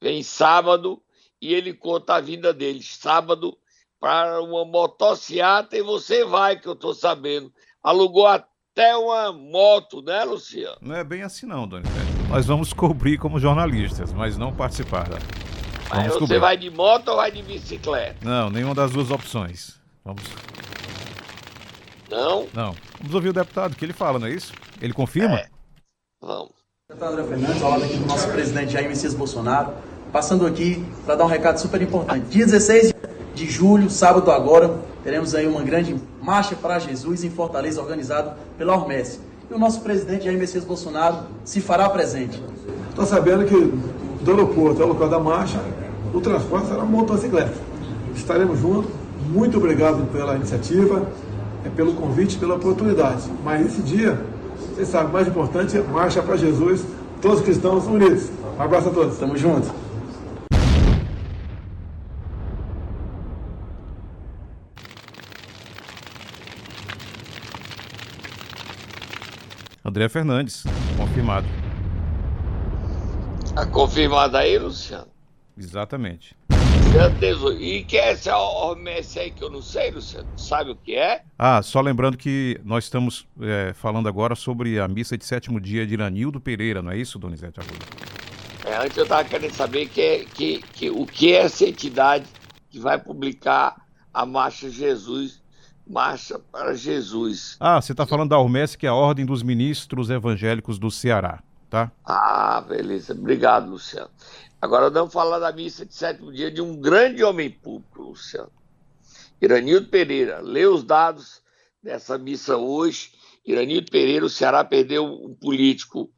Vem 0.01 0.23
sábado 0.23 1.01
e 1.41 1.55
ele 1.55 1.73
conta 1.73 2.17
a 2.17 2.21
vida 2.21 2.53
dele. 2.53 2.83
Sábado 2.83 3.57
para 4.01 4.43
uma 4.43 4.65
motociata 4.65 5.77
e 5.77 5.83
você 5.83 6.25
vai, 6.25 6.59
que 6.59 6.67
eu 6.67 6.73
estou 6.73 6.93
sabendo. 6.93 7.53
Alugou 7.83 8.27
até 8.27 8.97
uma 8.97 9.33
moto, 9.33 10.03
né, 10.03 10.25
Luciano? 10.25 10.77
Não 10.81 10.97
é 10.97 11.05
bem 11.05 11.23
assim 11.23 11.47
não, 11.47 11.69
Donizete. 11.69 12.11
Nós 12.29 12.47
vamos 12.47 12.73
cobrir 12.73 13.19
como 13.19 13.39
jornalistas, 13.39 14.13
mas 14.13 14.37
não 14.37 14.55
participar. 14.55 15.09
Mas 15.91 15.99
Vamos 15.99 16.13
você 16.15 16.19
cobrir. 16.21 16.39
vai 16.39 16.57
de 16.57 16.71
moto 16.71 17.09
ou 17.09 17.17
vai 17.17 17.31
de 17.33 17.43
bicicleta? 17.43 18.17
Não, 18.23 18.49
nenhuma 18.49 18.75
das 18.75 18.93
duas 18.93 19.11
opções. 19.11 19.75
Vamos. 20.05 20.23
Não? 22.09 22.47
Não. 22.55 22.75
Vamos 22.99 23.15
ouvir 23.15 23.29
o 23.29 23.33
deputado, 23.33 23.73
o 23.73 23.77
que 23.77 23.85
ele 23.85 23.93
fala, 23.93 24.19
não 24.19 24.27
é 24.27 24.31
isso? 24.31 24.53
Ele 24.81 24.93
confirma? 24.93 25.37
É. 25.39 25.47
Vamos. 26.23 26.53
Deputado 26.89 27.13
André 27.13 27.25
Fernandes, 27.25 27.63
ao 27.63 27.71
lado 27.71 27.85
aqui 27.85 27.97
do 27.97 28.07
nosso 28.07 28.29
presidente 28.31 28.73
Jair 28.73 28.89
Messias 28.89 29.15
Bolsonaro, 29.15 29.73
passando 30.13 30.47
aqui 30.47 30.85
para 31.07 31.15
dar 31.17 31.25
um 31.25 31.29
recado 31.29 31.59
super 31.59 31.81
importante. 31.81 32.27
Dia 32.29 32.45
16 32.45 32.93
de 33.35 33.49
julho, 33.49 33.89
sábado 33.89 34.31
agora, 34.31 34.77
teremos 35.05 35.35
aí 35.35 35.47
uma 35.47 35.63
grande 35.63 35.97
marcha 36.21 36.55
para 36.57 36.79
Jesus 36.79 37.23
em 37.25 37.31
Fortaleza, 37.31 37.81
organizado 37.81 38.33
pela 38.59 38.75
Ormesse. 38.77 39.21
E 39.51 39.55
o 39.55 39.59
nosso 39.59 39.81
presidente 39.81 40.25
Jair 40.25 40.39
Messias 40.39 40.65
Bolsonaro 40.65 41.27
se 41.45 41.61
fará 41.61 41.89
presente. 41.89 42.43
Estou 42.91 43.07
sabendo 43.07 43.45
que 43.45 43.55
do 44.25 44.31
aeroporto 44.33 44.83
ao 44.83 44.89
local 44.89 45.09
da 45.09 45.19
marcha, 45.19 45.59
o 46.13 46.21
transporte 46.21 46.69
será 46.69 46.85
motocicleta. 46.85 47.55
Estaremos 48.15 48.59
juntos. 48.59 48.91
Muito 49.29 49.59
obrigado 49.59 50.11
pela 50.11 50.35
iniciativa, 50.35 51.07
é, 51.65 51.69
pelo 51.69 51.95
convite, 51.95 52.37
pela 52.39 52.55
oportunidade. 52.57 53.31
Mas 53.45 53.67
esse 53.67 53.83
dia, 53.83 54.19
vocês 54.75 54.89
sabem, 54.89 55.11
o 55.11 55.13
mais 55.13 55.29
importante 55.29 55.77
é 55.77 55.83
marcha 55.83 56.23
para 56.23 56.37
Jesus, 56.37 56.85
todos 57.21 57.39
os 57.39 57.45
cristãos 57.45 57.87
unidos. 57.87 58.31
Um 58.59 58.63
abraço 58.63 58.89
a 58.89 58.93
todos. 58.93 59.19
Tamo 59.19 59.37
junto. 59.37 59.69
André 69.85 70.09
Fernandes, 70.09 70.65
confirmado. 70.97 71.47
Tá 73.55 73.67
confirmado 73.67 74.37
aí, 74.37 74.57
Luciano? 74.57 75.20
Exatamente. 75.57 76.37
Certeza. 76.93 77.55
E 77.55 77.85
que 77.85 77.97
é 77.97 78.11
essa 78.11 78.37
OMS 78.37 79.19
aí 79.19 79.31
que 79.31 79.45
eu 79.45 79.51
não 79.51 79.63
sei, 79.63 79.93
Luciano? 79.93 80.27
Sabe 80.37 80.73
o 80.73 80.77
que 80.77 80.97
é? 80.97 81.23
Ah, 81.39 81.63
só 81.63 81.81
lembrando 81.81 82.17
que 82.17 82.61
nós 82.65 82.85
estamos 82.85 83.29
é, 83.41 83.73
falando 83.75 84.09
agora 84.09 84.35
sobre 84.35 84.81
a 84.81 84.89
missa 84.89 85.17
de 85.17 85.25
sétimo 85.25 85.61
dia 85.61 85.87
de 85.87 85.95
Iranildo 85.95 86.41
Pereira, 86.41 86.83
não 86.83 86.91
é 86.91 86.97
isso, 86.97 87.19
Donizete 87.19 87.61
Arruda? 87.61 87.87
É, 88.65 88.85
antes 88.85 88.97
eu 88.97 89.05
estava 89.05 89.25
querendo 89.25 89.53
saber 89.53 89.89
que, 89.89 90.27
que, 90.35 90.59
que, 90.73 90.91
o 90.91 91.07
que 91.07 91.33
é 91.33 91.43
essa 91.43 91.65
entidade 91.65 92.27
que 92.69 92.79
vai 92.79 92.99
publicar 92.99 93.77
a 94.13 94.27
Marcha 94.27 94.69
Jesus, 94.69 95.41
Marcha 95.87 96.39
para 96.39 96.75
Jesus. 96.75 97.57
Ah, 97.59 97.81
você 97.81 97.93
está 97.93 98.07
falando 98.07 98.31
da 98.31 98.39
Ormesse, 98.39 98.77
que 98.77 98.87
é 98.87 98.89
a 98.89 98.95
Ordem 98.95 99.25
dos 99.25 99.43
Ministros 99.43 100.11
Evangélicos 100.11 100.79
do 100.79 100.91
Ceará, 100.91 101.41
tá? 101.71 101.93
Ah, 102.05 102.61
beleza. 102.61 103.13
Obrigado, 103.15 103.71
Luciano. 103.71 104.11
Agora 104.61 104.91
vamos 104.91 105.13
falar 105.13 105.39
da 105.39 105.53
missa 105.53 105.87
de 105.87 105.95
sétimo 105.95 106.33
dia 106.33 106.51
de 106.51 106.61
um 106.61 106.79
grande 106.79 107.25
homem 107.25 107.49
público, 107.49 108.03
Luciano. 108.03 108.53
Iranildo 109.41 109.89
Pereira. 109.89 110.41
Lê 110.41 110.67
os 110.67 110.83
dados 110.83 111.41
dessa 111.83 112.19
missa 112.19 112.57
hoje. 112.57 113.13
Iranildo 113.47 113.91
Pereira, 113.91 114.27
o 114.27 114.29
Ceará 114.29 114.63
perdeu 114.63 115.05
um 115.05 115.35
político 115.35 116.13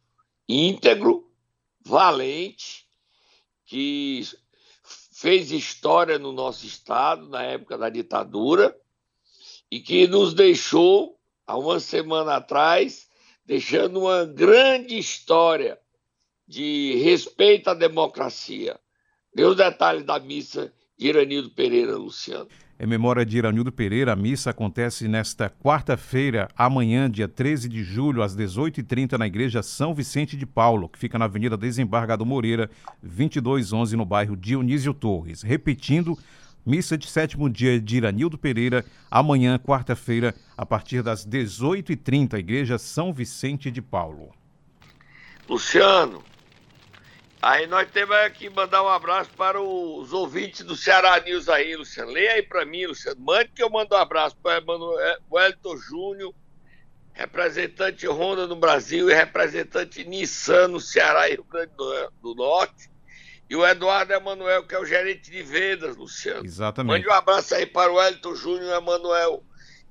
íntegro, 0.49 1.31
valente, 1.85 2.87
que 3.65 4.23
fez 5.13 5.53
história 5.53 6.19
no 6.19 6.33
nosso 6.33 6.67
estado 6.67 7.29
na 7.29 7.43
época 7.43 7.79
da 7.79 7.89
ditadura 7.89 8.77
e 9.71 9.79
que 9.79 10.09
nos 10.09 10.35
deixou, 10.35 11.17
há 11.47 11.57
uma 11.57 11.79
semana 11.79 12.37
atrás, 12.37 13.09
deixando 13.53 14.01
uma 14.01 14.25
grande 14.25 14.97
história 14.97 15.79
de 16.49 17.03
respeito 17.05 17.69
à 17.69 17.75
democracia. 17.75 18.81
Dê 19.35 19.45
os 19.45 19.59
detalhes 19.59 20.05
da 20.05 20.19
missa 20.19 20.73
de 20.99 21.09
Iranildo 21.09 21.51
Pereira, 21.51 21.95
Luciano. 21.99 22.49
Em 22.81 22.87
memória 22.87 23.27
de 23.27 23.37
Iranildo 23.37 23.71
Pereira, 23.71 24.15
a 24.15 24.17
missa 24.17 24.49
acontece 24.49 25.07
nesta 25.07 25.51
quarta-feira, 25.51 26.49
amanhã, 26.57 27.11
dia 27.11 27.29
13 27.29 27.69
de 27.69 27.85
julho, 27.85 28.23
às 28.23 28.35
18h30, 28.35 29.19
na 29.19 29.27
Igreja 29.27 29.63
São 29.63 29.95
Vicente 29.95 30.35
de 30.35 30.47
Paulo, 30.47 30.89
que 30.89 30.99
fica 30.99 31.19
na 31.19 31.27
Avenida 31.27 31.55
Desembargador 31.55 32.27
Moreira, 32.27 32.71
2211, 33.03 33.97
no 33.99 34.07
bairro 34.07 34.35
Dionísio 34.35 34.95
Torres. 34.95 35.43
Repetindo, 35.43 36.17
missa 36.65 36.97
de 36.97 37.09
sétimo 37.09 37.51
dia 37.51 37.81
de 37.81 37.97
Iranildo 37.97 38.39
Pereira, 38.39 38.85
amanhã, 39.11 39.59
quarta-feira, 39.59 40.35
a 40.57 40.65
partir 40.65 41.03
das 41.03 41.27
18h30, 41.27 42.39
Igreja 42.39 42.79
São 42.79 43.13
Vicente 43.13 43.71
de 43.71 43.83
Paulo. 43.83 44.33
Luciano, 45.49 46.25
aí 47.41 47.67
nós 47.67 47.91
temos 47.91 48.17
que 48.35 48.49
mandar 48.49 48.83
um 48.83 48.89
abraço 48.89 49.31
para 49.37 49.61
os 49.61 50.13
ouvintes 50.13 50.65
do 50.65 50.77
Ceará 50.77 51.21
News 51.21 51.49
aí, 51.49 51.75
Luciano. 51.77 52.13
Leia 52.13 52.35
aí 52.35 52.43
para 52.43 52.65
mim, 52.65 52.87
Luciano. 52.87 53.21
Mande 53.21 53.51
que 53.55 53.63
eu 53.63 53.69
mando 53.69 53.95
um 53.95 53.99
abraço 53.99 54.37
para 54.43 54.63
o 54.65 54.97
Wellington 55.31 55.77
Júnior, 55.77 56.35
representante 57.13 58.07
Honda 58.07 58.47
no 58.47 58.57
Brasil 58.57 59.11
e 59.11 59.15
representante 59.15 60.05
Nissan 60.05 60.69
no 60.69 60.81
Ceará 60.81 61.29
e 61.29 61.33
Rio 61.33 61.45
Grande 61.45 61.73
do 62.23 62.35
Norte. 62.35 62.92
E 63.53 63.55
o 63.55 63.67
Eduardo 63.67 64.15
Emanuel, 64.15 64.63
que 64.63 64.75
é 64.75 64.79
o 64.81 64.87
gerente 64.87 65.31
de 65.31 65.43
vendas, 65.43 65.95
Luciano. 65.95 66.43
Exatamente. 66.43 66.91
Mande 66.91 67.07
um 67.07 67.13
abraço 67.13 67.55
aí 67.55 67.67
para 67.67 67.93
o 67.93 67.97
Wellington 67.97 68.35
Júnior 68.35 68.75
Emanuel. 68.79 69.43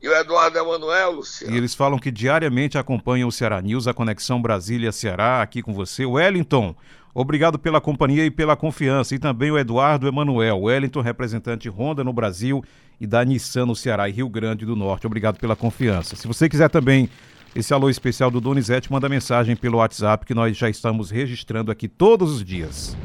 e 0.01 0.10
o 0.10 0.15
Eduardo 0.15 0.58
Emanuel, 0.58 1.12
Luciano. 1.12 1.53
E 1.53 1.58
eles 1.60 1.75
falam 1.75 2.00
que 2.00 2.10
diariamente 2.10 2.80
acompanham 2.80 3.30
o 3.30 3.32
Ceará 3.32 3.62
News, 3.62 3.88
a 3.88 3.94
conexão 3.94 4.41
Brasília-Ceará, 4.41 5.44
aqui 5.44 5.62
com 5.62 5.75
você. 5.75 6.03
Wellington, 6.03 6.75
obrigado 7.13 7.60
pela 7.60 7.80
companhia 7.80 8.25
e 8.25 8.32
pela 8.32 8.56
confiança. 8.56 9.13
E 9.13 9.20
também 9.20 9.51
o 9.51 9.60
Eduardo 9.60 10.08
Emanuel, 10.08 10.62
Wellington, 10.62 11.01
representante 11.01 11.70
Honda 11.70 12.03
no 12.03 12.12
Brasil 12.12 12.63
e 13.00 13.06
da 13.06 13.24
Nissan 13.24 13.68
no 13.68 13.75
Ceará 13.75 14.10
e 14.10 14.12
Rio 14.12 14.27
Grande 14.27 14.65
do 14.65 14.75
Norte. 14.75 15.06
Obrigado 15.06 15.38
pela 15.38 15.56
confiança. 15.56 16.15
Se 16.15 16.27
você 16.27 16.50
quiser 16.50 16.72
também 16.72 17.08
esse 17.56 17.72
alô 17.75 17.91
especial 17.91 18.32
do 18.32 18.41
Donizete, 18.41 18.91
manda 18.91 19.08
mensagem 19.08 19.56
pelo 19.56 19.77
WhatsApp 19.77 20.25
que 20.25 20.34
nós 20.34 20.58
já 20.58 20.68
estamos 20.68 21.12
registrando 21.12 21.70
aqui 21.70 21.88
todos 21.88 22.32
os 22.32 22.44
dias. 22.44 22.98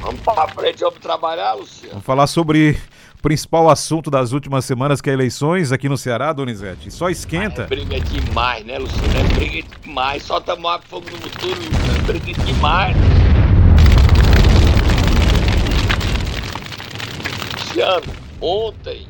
Vamos 0.00 0.20
para 0.22 0.48
frente, 0.48 0.80
vamos 0.80 0.98
trabalhar, 0.98 1.54
Luciano. 1.54 1.90
Vamos 1.90 2.06
falar 2.06 2.26
sobre 2.26 2.80
principal 3.20 3.68
assunto 3.68 4.10
das 4.10 4.32
últimas 4.32 4.64
semanas, 4.64 5.00
que 5.00 5.10
é 5.10 5.12
eleições 5.12 5.72
aqui 5.72 5.88
no 5.88 5.98
Ceará, 5.98 6.32
Donizete. 6.32 6.90
Só 6.90 7.10
esquenta. 7.10 7.62
É 7.62 7.66
briga 7.66 8.00
demais, 8.00 8.64
né, 8.64 8.78
Luciano? 8.78 9.18
É 9.18 9.34
briga 9.34 9.68
demais. 9.82 10.22
Solta 10.22 10.56
moab 10.56 10.84
fogo 10.86 11.08
no 11.10 11.16
futuro, 11.18 11.54
Luciano. 11.54 12.02
Briga 12.06 12.44
demais. 12.44 12.96
Luciano, 17.58 18.12
ontem 18.40 19.06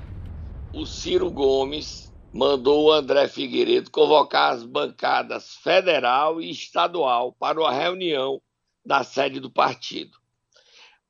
o 0.74 0.84
Ciro 0.84 1.30
Gomes 1.30 2.12
mandou 2.32 2.86
o 2.86 2.92
André 2.92 3.28
Figueiredo 3.28 3.90
convocar 3.90 4.54
as 4.54 4.64
bancadas 4.64 5.54
federal 5.62 6.40
e 6.40 6.50
estadual 6.50 7.32
para 7.32 7.60
uma 7.60 7.72
reunião 7.72 8.40
na 8.84 9.04
sede 9.04 9.40
do 9.40 9.50
partido. 9.50 10.19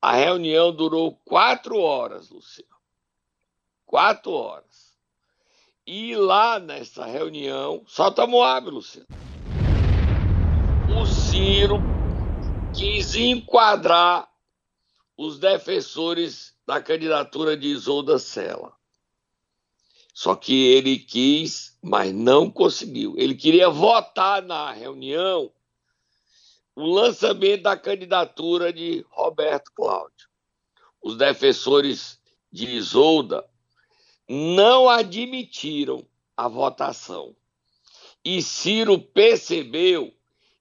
A 0.00 0.12
reunião 0.12 0.72
durou 0.72 1.14
quatro 1.24 1.78
horas, 1.78 2.30
Luciano 2.30 2.70
quatro 3.90 4.30
horas. 4.30 4.96
E 5.84 6.14
lá 6.14 6.60
nessa 6.60 7.04
reunião, 7.04 7.82
solta 7.88 8.24
Moab, 8.24 8.70
Luciano. 8.70 9.08
O 10.96 11.04
Ciro 11.04 11.78
quis 12.72 13.16
enquadrar 13.16 14.30
os 15.16 15.40
defensores 15.40 16.54
da 16.64 16.80
candidatura 16.80 17.56
de 17.56 17.66
Isolda 17.66 18.16
Sela. 18.16 18.72
Só 20.14 20.36
que 20.36 20.68
ele 20.68 20.98
quis, 20.98 21.76
mas 21.82 22.14
não 22.14 22.48
conseguiu. 22.48 23.14
Ele 23.16 23.34
queria 23.34 23.68
votar 23.68 24.40
na 24.40 24.70
reunião 24.70 25.50
o 26.80 26.86
lançamento 26.86 27.62
da 27.62 27.76
candidatura 27.76 28.72
de 28.72 29.04
Roberto 29.10 29.70
Cláudio. 29.74 30.28
Os 31.02 31.16
defensores 31.16 32.20
de 32.50 32.66
Isolda 32.66 33.48
não 34.28 34.88
admitiram 34.88 36.06
a 36.36 36.48
votação. 36.48 37.34
E 38.24 38.42
Ciro 38.42 38.98
percebeu 38.98 40.14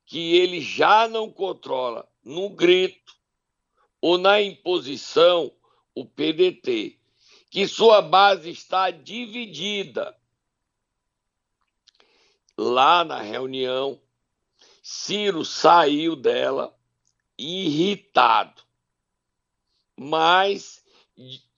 que 0.06 0.36
ele 0.36 0.62
já 0.62 1.08
não 1.08 1.32
controla 1.32 2.08
no 2.24 2.50
grito 2.50 3.16
ou 4.02 4.18
na 4.18 4.42
imposição 4.42 5.52
o 5.94 6.06
PDT, 6.06 6.98
que 7.50 7.68
sua 7.68 8.02
base 8.02 8.50
está 8.50 8.92
dividida. 8.92 10.16
Lá 12.58 13.04
na 13.04 13.22
reunião, 13.22 14.00
Ciro 14.92 15.46
saiu 15.46 16.16
dela 16.16 16.76
irritado, 17.38 18.64
mas 19.96 20.84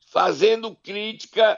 fazendo 0.05 0.75
crítica 0.75 1.57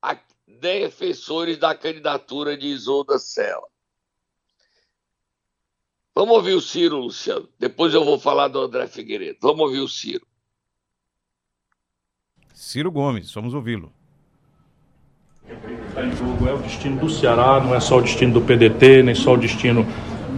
a 0.00 0.18
defensores 0.48 1.58
da 1.58 1.74
candidatura 1.74 2.56
de 2.56 2.68
Isolda 2.68 3.18
Sela. 3.18 3.68
Vamos 6.14 6.36
ouvir 6.36 6.54
o 6.54 6.62
Ciro, 6.62 6.96
Luciano. 6.96 7.46
Depois 7.58 7.92
eu 7.92 8.02
vou 8.02 8.18
falar 8.18 8.48
do 8.48 8.60
André 8.60 8.86
Figueiredo. 8.86 9.38
Vamos 9.42 9.60
ouvir 9.60 9.80
o 9.80 9.88
Ciro. 9.88 10.26
Ciro 12.54 12.90
Gomes, 12.90 13.30
vamos 13.34 13.52
ouvi-lo. 13.52 13.92
Está 15.88 16.06
em 16.06 16.16
jogo 16.16 16.48
é 16.48 16.54
o 16.54 16.58
destino 16.58 16.98
do 16.98 17.10
Ceará, 17.10 17.60
não 17.60 17.74
é 17.74 17.80
só 17.80 17.98
o 17.98 18.02
destino 18.02 18.32
do 18.32 18.40
PDT, 18.40 19.02
nem 19.02 19.14
só 19.14 19.34
o 19.34 19.36
destino 19.36 19.84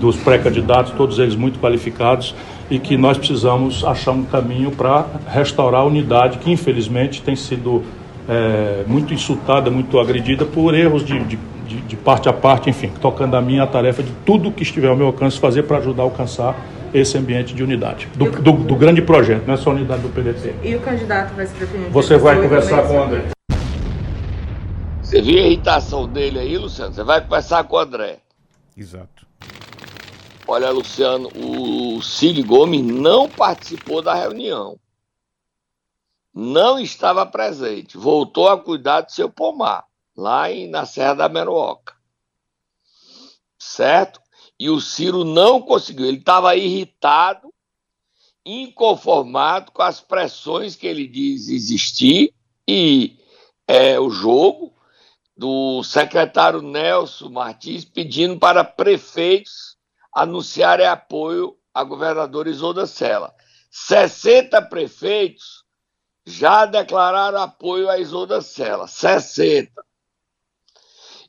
dos 0.02 0.16
pré-candidatos, 0.16 0.92
todos 0.92 1.20
eles 1.20 1.36
muito 1.36 1.60
qualificados, 1.60 2.34
e 2.68 2.80
que 2.80 2.96
nós 2.96 3.16
precisamos 3.16 3.84
achar 3.84 4.10
um 4.10 4.24
caminho 4.24 4.72
para 4.72 5.06
restaurar 5.28 5.82
a 5.82 5.84
unidade 5.84 6.38
que, 6.38 6.50
infelizmente, 6.50 7.22
tem 7.22 7.36
sido 7.36 7.84
é, 8.28 8.82
muito 8.88 9.14
insultada, 9.14 9.70
muito 9.70 10.00
agredida 10.00 10.44
por 10.44 10.74
erros 10.74 11.04
de, 11.04 11.20
de, 11.20 11.38
de, 11.68 11.80
de, 11.82 11.96
parte 11.96 12.28
a 12.28 12.32
parte, 12.32 12.68
enfim, 12.68 12.90
tocando 13.00 13.36
a 13.36 13.40
minha 13.40 13.64
tarefa 13.64 14.02
de 14.02 14.10
tudo 14.26 14.50
que 14.50 14.64
estiver 14.64 14.88
ao 14.88 14.96
meu 14.96 15.06
alcance 15.06 15.38
fazer 15.38 15.62
para 15.62 15.78
ajudar 15.78 16.02
a 16.02 16.06
alcançar 16.06 16.56
esse 16.92 17.16
ambiente 17.16 17.54
de 17.54 17.62
unidade, 17.62 18.08
do, 18.16 18.28
do, 18.28 18.52
do, 18.52 18.74
grande 18.74 19.00
projeto, 19.00 19.44
não 19.46 19.54
é 19.54 19.56
só 19.56 19.70
a 19.70 19.74
unidade 19.74 20.02
do 20.02 20.08
PDT. 20.08 20.54
E 20.64 20.74
o 20.74 20.80
candidato 20.80 21.32
vai 21.34 21.46
se 21.46 21.54
definir? 21.54 21.88
Você 21.90 22.18
vai 22.18 22.42
conversar 22.42 22.82
com 22.82 22.98
o 22.98 23.02
André. 23.04 23.22
Você 25.00 25.22
viu 25.22 25.38
a 25.38 25.42
irritação 25.42 26.08
dele 26.08 26.40
aí, 26.40 26.58
Luciano? 26.58 26.92
Você 26.92 27.04
vai 27.04 27.20
conversar 27.20 27.62
com 27.64 27.76
o 27.76 27.78
André. 27.78 28.18
Exato. 28.76 29.11
Olha, 30.54 30.70
Luciano, 30.70 31.30
o 31.34 32.02
Ciro 32.02 32.44
Gomes 32.44 32.84
não 32.84 33.26
participou 33.26 34.02
da 34.02 34.12
reunião 34.12 34.78
não 36.34 36.78
estava 36.78 37.24
presente, 37.24 37.96
voltou 37.96 38.50
a 38.50 38.62
cuidar 38.62 39.00
do 39.00 39.10
seu 39.10 39.30
pomar, 39.30 39.86
lá 40.14 40.52
em, 40.52 40.68
na 40.68 40.84
Serra 40.84 41.14
da 41.14 41.28
Meruoca. 41.30 41.94
Certo? 43.58 44.20
E 44.58 44.68
o 44.68 44.78
Ciro 44.78 45.24
não 45.24 45.62
conseguiu, 45.62 46.04
ele 46.04 46.18
estava 46.18 46.54
irritado, 46.54 47.50
inconformado 48.44 49.72
com 49.72 49.80
as 49.80 50.02
pressões 50.02 50.76
que 50.76 50.86
ele 50.86 51.06
diz 51.06 51.48
existir 51.48 52.34
e 52.68 53.16
é, 53.66 53.98
o 53.98 54.10
jogo 54.10 54.74
do 55.34 55.82
secretário 55.82 56.60
Nelson 56.60 57.30
Martins 57.30 57.86
pedindo 57.86 58.38
para 58.38 58.62
prefeitos 58.62 59.71
anunciarem 60.12 60.86
apoio 60.86 61.56
a 61.72 61.82
governador 61.82 62.46
Isolda 62.46 62.86
Sela. 62.86 63.34
60 63.70 64.60
prefeitos 64.62 65.64
já 66.26 66.66
declararam 66.66 67.38
apoio 67.38 67.88
a 67.88 67.98
Isolda 67.98 68.40
Sela, 68.40 68.86
60. 68.86 69.84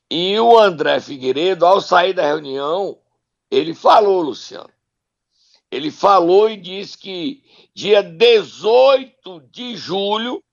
E 0.10 0.40
o 0.40 0.60
André 0.60 1.00
Figueiredo, 1.00 1.66
ao 1.66 1.82
sair 1.82 2.14
da 2.14 2.24
reunião, 2.24 3.00
ele 3.50 3.74
falou, 3.74 4.22
Luciano, 4.22 4.70
ele 5.72 5.90
falou 5.90 6.50
e 6.50 6.58
disse 6.58 6.98
que 6.98 7.44
dia 7.74 8.04
18 8.04 9.40
de 9.50 9.76
julho, 9.76 10.44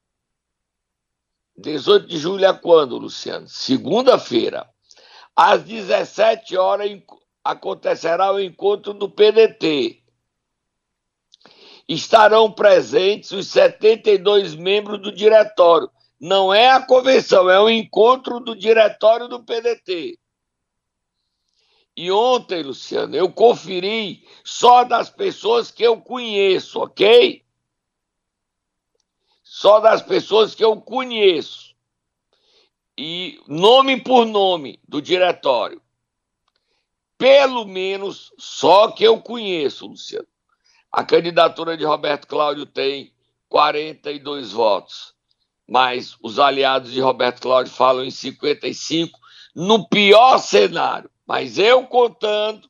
18 1.58 2.06
de 2.06 2.16
julho 2.16 2.46
é 2.46 2.52
quando, 2.54 2.96
Luciano? 2.96 3.46
Segunda-feira, 3.46 4.66
às 5.36 5.62
17 5.62 6.56
horas 6.56 6.90
acontecerá 7.50 8.32
o 8.32 8.40
encontro 8.40 8.92
do 8.94 9.08
PDT 9.08 10.00
estarão 11.88 12.52
presentes 12.52 13.32
os 13.32 13.48
72 13.48 14.54
membros 14.54 15.02
do 15.02 15.10
diretório. 15.10 15.90
Não 16.20 16.54
é 16.54 16.70
a 16.70 16.80
convenção, 16.80 17.50
é 17.50 17.58
o 17.58 17.68
encontro 17.68 18.38
do 18.38 18.54
diretório 18.54 19.26
do 19.26 19.42
PDT. 19.42 20.16
E 21.96 22.12
ontem, 22.12 22.62
Luciano, 22.62 23.16
eu 23.16 23.32
conferi 23.32 24.24
só 24.44 24.84
das 24.84 25.10
pessoas 25.10 25.72
que 25.72 25.82
eu 25.82 26.00
conheço, 26.00 26.78
ok? 26.78 27.44
Só 29.42 29.80
das 29.80 30.00
pessoas 30.00 30.54
que 30.54 30.64
eu 30.64 30.80
conheço. 30.80 31.74
E 32.96 33.40
nome 33.48 34.00
por 34.00 34.24
nome 34.24 34.78
do 34.86 35.02
diretório. 35.02 35.82
Pelo 37.20 37.66
menos 37.66 38.32
só 38.38 38.90
que 38.90 39.04
eu 39.04 39.20
conheço, 39.20 39.86
Luciano. 39.86 40.26
A 40.90 41.04
candidatura 41.04 41.76
de 41.76 41.84
Roberto 41.84 42.26
Cláudio 42.26 42.64
tem 42.64 43.12
42 43.46 44.52
votos, 44.52 45.12
mas 45.68 46.16
os 46.22 46.38
aliados 46.38 46.90
de 46.90 46.98
Roberto 46.98 47.42
Cláudio 47.42 47.74
falam 47.74 48.06
em 48.06 48.10
55, 48.10 49.20
no 49.54 49.86
pior 49.86 50.38
cenário. 50.38 51.10
Mas 51.26 51.58
eu 51.58 51.86
contando, 51.86 52.66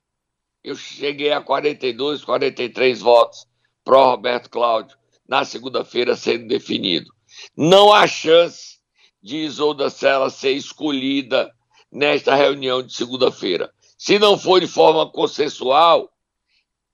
eu 0.64 0.74
cheguei 0.74 1.30
a 1.30 1.40
42, 1.40 2.24
43 2.24 3.00
votos 3.00 3.46
para 3.84 4.04
Roberto 4.04 4.50
Cláudio 4.50 4.98
na 5.28 5.44
segunda-feira 5.44 6.16
sendo 6.16 6.48
definido. 6.48 7.08
Não 7.56 7.92
há 7.92 8.04
chance 8.08 8.80
de 9.22 9.36
Isolda 9.36 9.88
Sela 9.90 10.28
ser 10.28 10.54
escolhida 10.54 11.54
nesta 11.92 12.34
reunião 12.34 12.82
de 12.82 12.92
segunda-feira. 12.92 13.72
Se 14.00 14.18
não 14.18 14.38
for 14.38 14.60
de 14.60 14.66
forma 14.66 15.06
consensual, 15.10 16.10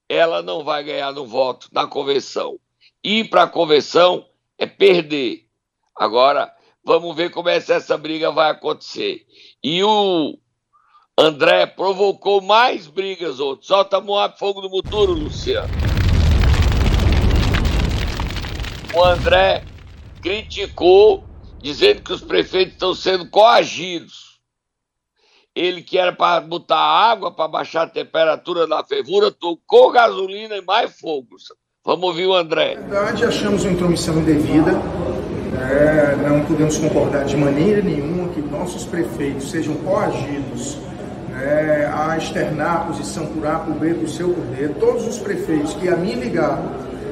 ela 0.09 0.41
não 0.41 0.63
vai 0.63 0.83
ganhar 0.83 1.13
no 1.13 1.25
voto 1.25 1.69
da 1.71 1.87
convenção. 1.87 2.59
Ir 3.03 3.29
para 3.29 3.43
a 3.43 3.47
convenção 3.47 4.25
é 4.57 4.65
perder. 4.65 5.47
Agora, 5.95 6.53
Vamos 6.87 7.17
ver 7.17 7.31
como 7.31 7.49
é 7.49 7.59
que 7.59 7.69
essa 7.69 7.97
briga 7.97 8.31
vai 8.31 8.49
acontecer. 8.49 9.25
E 9.61 9.83
o 9.83 10.39
André 11.17 11.65
provocou 11.65 12.39
mais 12.39 12.87
brigas 12.87 13.41
outros. 13.41 13.67
Solta 13.67 13.99
Moab 13.99 14.39
Fogo 14.39 14.61
do 14.61 14.69
Muturo, 14.69 15.11
Luciano. 15.11 15.67
O 18.95 19.03
André 19.03 19.65
criticou, 20.21 21.25
dizendo 21.61 22.03
que 22.03 22.13
os 22.13 22.21
prefeitos 22.21 22.75
estão 22.75 22.95
sendo 22.95 23.29
coagidos. 23.29 24.26
Ele 25.57 25.81
que 25.81 25.97
era 25.97 26.13
para 26.13 26.41
botar 26.41 26.77
água, 26.77 27.31
para 27.31 27.47
baixar 27.47 27.83
a 27.83 27.89
temperatura 27.89 28.67
da 28.67 28.83
fervura, 28.83 29.31
tocou 29.31 29.91
gasolina 29.91 30.55
e 30.55 30.61
mais 30.61 30.99
fogo. 30.99 31.35
Vamos 31.85 32.03
ouvir 32.03 32.27
o 32.27 32.33
André. 32.33 32.75
Na 32.75 32.87
verdade, 32.87 33.25
achamos 33.25 33.63
uma 33.63 33.73
intromissão 33.73 34.17
indevida 34.19 34.73
é, 35.69 36.15
não 36.29 36.45
podemos 36.45 36.77
concordar 36.77 37.25
de 37.25 37.35
maneira 37.35 37.81
nenhuma 37.81 38.29
que 38.29 38.41
nossos 38.41 38.85
prefeitos 38.85 39.49
sejam 39.49 39.75
coagidos 39.75 40.77
é, 41.41 41.89
a 41.91 42.17
externar 42.17 42.75
a 42.75 42.79
posição 42.81 43.25
por 43.27 43.45
A, 43.45 43.59
por 43.59 43.73
B, 43.75 43.93
por 43.93 44.07
C 44.07 44.23
ou 44.23 44.33
por 44.33 44.43
D. 44.45 44.69
Todos 44.79 45.07
os 45.07 45.17
prefeitos 45.17 45.73
que 45.73 45.89
a 45.89 45.95
mim 45.95 46.13
ligaram 46.13 46.71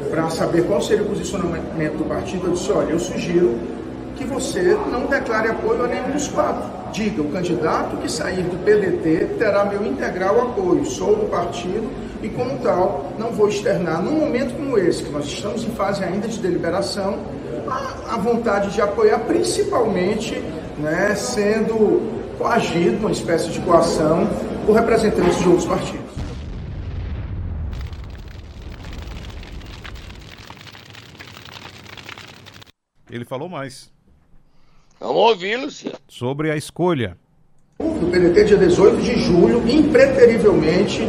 para 0.09 0.29
saber 0.29 0.65
qual 0.67 0.81
seria 0.81 1.03
o 1.03 1.07
posicionamento 1.07 1.97
do 1.97 2.05
partido, 2.05 2.47
eu 2.47 2.53
disse, 2.53 2.71
olha, 2.71 2.91
eu 2.91 2.99
sugiro 2.99 3.59
que 4.15 4.23
você 4.23 4.77
não 4.91 5.05
declare 5.07 5.49
apoio 5.49 5.83
a 5.83 5.87
nenhum 5.87 6.11
dos 6.11 6.27
quatro. 6.27 6.74
Diga, 6.95 7.21
o 7.21 7.29
candidato 7.29 7.97
que 7.97 8.09
sair 8.09 8.41
do 8.43 8.57
PDT 8.63 9.35
terá 9.37 9.65
meu 9.65 9.85
integral 9.85 10.39
apoio. 10.39 10.85
Sou 10.85 11.13
do 11.13 11.29
partido 11.29 11.91
e, 12.23 12.29
como 12.29 12.57
tal, 12.59 13.11
não 13.19 13.33
vou 13.33 13.49
externar, 13.49 14.01
num 14.01 14.13
momento 14.13 14.55
como 14.55 14.77
esse, 14.77 15.03
que 15.03 15.11
nós 15.11 15.25
estamos 15.25 15.65
em 15.65 15.71
fase 15.71 16.05
ainda 16.05 16.25
de 16.25 16.39
deliberação, 16.39 17.19
a, 18.07 18.17
vontade 18.17 18.71
de 18.71 18.79
apoiar, 18.79 19.19
principalmente 19.25 20.41
né, 20.77 21.13
sendo 21.15 22.37
coagido, 22.37 22.95
uma 22.99 23.11
espécie 23.11 23.49
de 23.49 23.59
coação, 23.59 24.25
por 24.65 24.77
representantes 24.77 25.39
de 25.39 25.49
outros 25.49 25.67
partidos. 25.67 26.15
Ele 33.11 33.25
falou 33.25 33.49
mais. 33.49 33.94
Vamos 34.99 35.15
ouvir, 35.15 35.57
Luciano. 35.57 35.97
Sobre 36.07 36.51
a 36.51 36.55
escolha. 36.55 37.17
Do 37.79 38.09
PDT, 38.09 38.45
dia 38.45 38.57
18 38.57 39.01
de 39.01 39.19
julho, 39.19 39.69
impreterivelmente, 39.69 41.01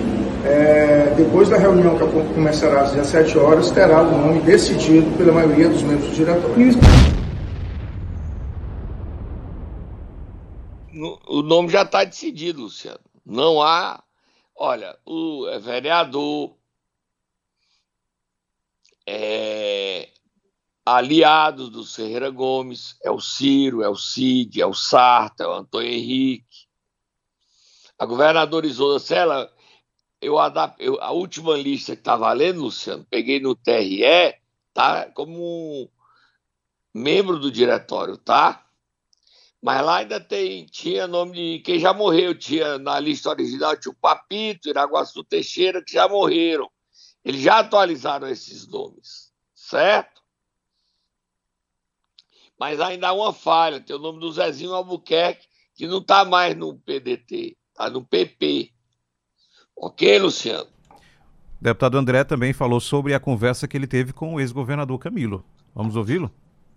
é, 0.45 1.15
depois 1.17 1.49
da 1.49 1.57
reunião 1.57 1.97
que 1.97 2.05
começará 2.35 2.83
às 2.83 2.93
17 2.93 3.39
horas, 3.39 3.71
terá 3.71 4.03
o 4.03 4.11
nome 4.11 4.41
decidido 4.41 5.17
pela 5.17 5.33
maioria 5.33 5.69
dos 5.69 5.83
membros 5.83 6.11
do 6.11 6.17
diretório. 6.17 6.57
O 11.29 11.43
nome 11.43 11.69
já 11.69 11.83
está 11.83 12.03
decidido, 12.05 12.63
Luciano. 12.63 13.01
Não 13.25 13.63
há. 13.63 14.03
Olha, 14.59 14.97
o 15.05 15.47
é 15.49 15.59
vereador, 15.59 16.57
é 19.07 20.09
aliado 20.87 21.69
do 21.69 21.85
Ferreira 21.85 22.31
Gomes, 22.31 22.97
é 23.03 23.11
o 23.11 23.21
Ciro, 23.21 23.83
é 23.83 23.89
o 23.89 23.97
Cid, 23.97 24.63
é 24.63 24.67
o 24.67 24.73
Sarta, 24.73 25.45
é 25.45 25.47
o 25.47 25.53
Antônio 25.53 25.91
Henrique. 25.91 26.67
A 27.99 28.07
governadora 28.07 28.67
Isolda 28.67 29.01
Sela 29.01 29.53
eu, 30.21 30.37
eu 30.79 31.03
a 31.03 31.11
última 31.11 31.57
lista 31.57 31.95
que 31.95 32.01
está 32.01 32.17
valendo, 32.17 32.63
Luciano, 32.63 33.07
peguei 33.09 33.41
no 33.41 33.55
TRE, 33.55 34.35
tá 34.73 35.11
como 35.13 35.91
membro 36.95 37.39
do 37.39 37.51
diretório, 37.51 38.17
tá? 38.17 38.65
Mas 39.61 39.85
lá 39.85 39.97
ainda 39.99 40.21
tem, 40.21 40.65
tinha 40.67 41.07
nome 41.07 41.33
de 41.33 41.63
quem 41.63 41.79
já 41.79 41.93
morreu, 41.93 42.37
tinha 42.39 42.79
na 42.79 43.01
lista 43.01 43.31
original 43.31 43.77
tinha 43.77 43.93
o 43.93 43.97
Papito, 43.97 44.69
Iraguaçu 44.69 45.25
Teixeira, 45.25 45.83
que 45.83 45.93
já 45.93 46.09
morreram. 46.09 46.71
Eles 47.25 47.41
já 47.41 47.59
atualizaram 47.59 48.29
esses 48.29 48.67
nomes, 48.69 49.33
certo? 49.55 50.23
Mas 52.59 52.81
ainda 52.81 53.09
há 53.09 53.13
uma 53.13 53.33
falha, 53.33 53.81
tem 53.81 53.95
o 53.95 53.99
nome 53.99 54.19
do 54.19 54.33
Zezinho 54.33 54.73
Albuquerque, 54.73 55.47
que 55.75 55.87
não 55.87 55.99
está 55.99 56.25
mais 56.25 56.57
no 56.57 56.75
PDT, 56.75 57.57
está 57.71 57.91
no 57.91 58.03
PP. 58.03 58.71
Ok, 59.77 60.19
Luciano? 60.19 60.69
O 61.61 61.65
deputado 61.65 61.99
André 61.99 62.25
também 62.25 62.53
falou 62.53 62.81
sobre 62.81 63.13
a 63.13 63.21
conversa 63.21 63.69
que 63.69 63.77
ele 63.77 63.87
teve 63.87 64.13
com 64.13 64.35
o 64.35 64.41
ex-governador 64.41 64.99
Camilo. 64.99 65.45
Vamos 65.75 65.97
ouvi-lo? 65.97 66.31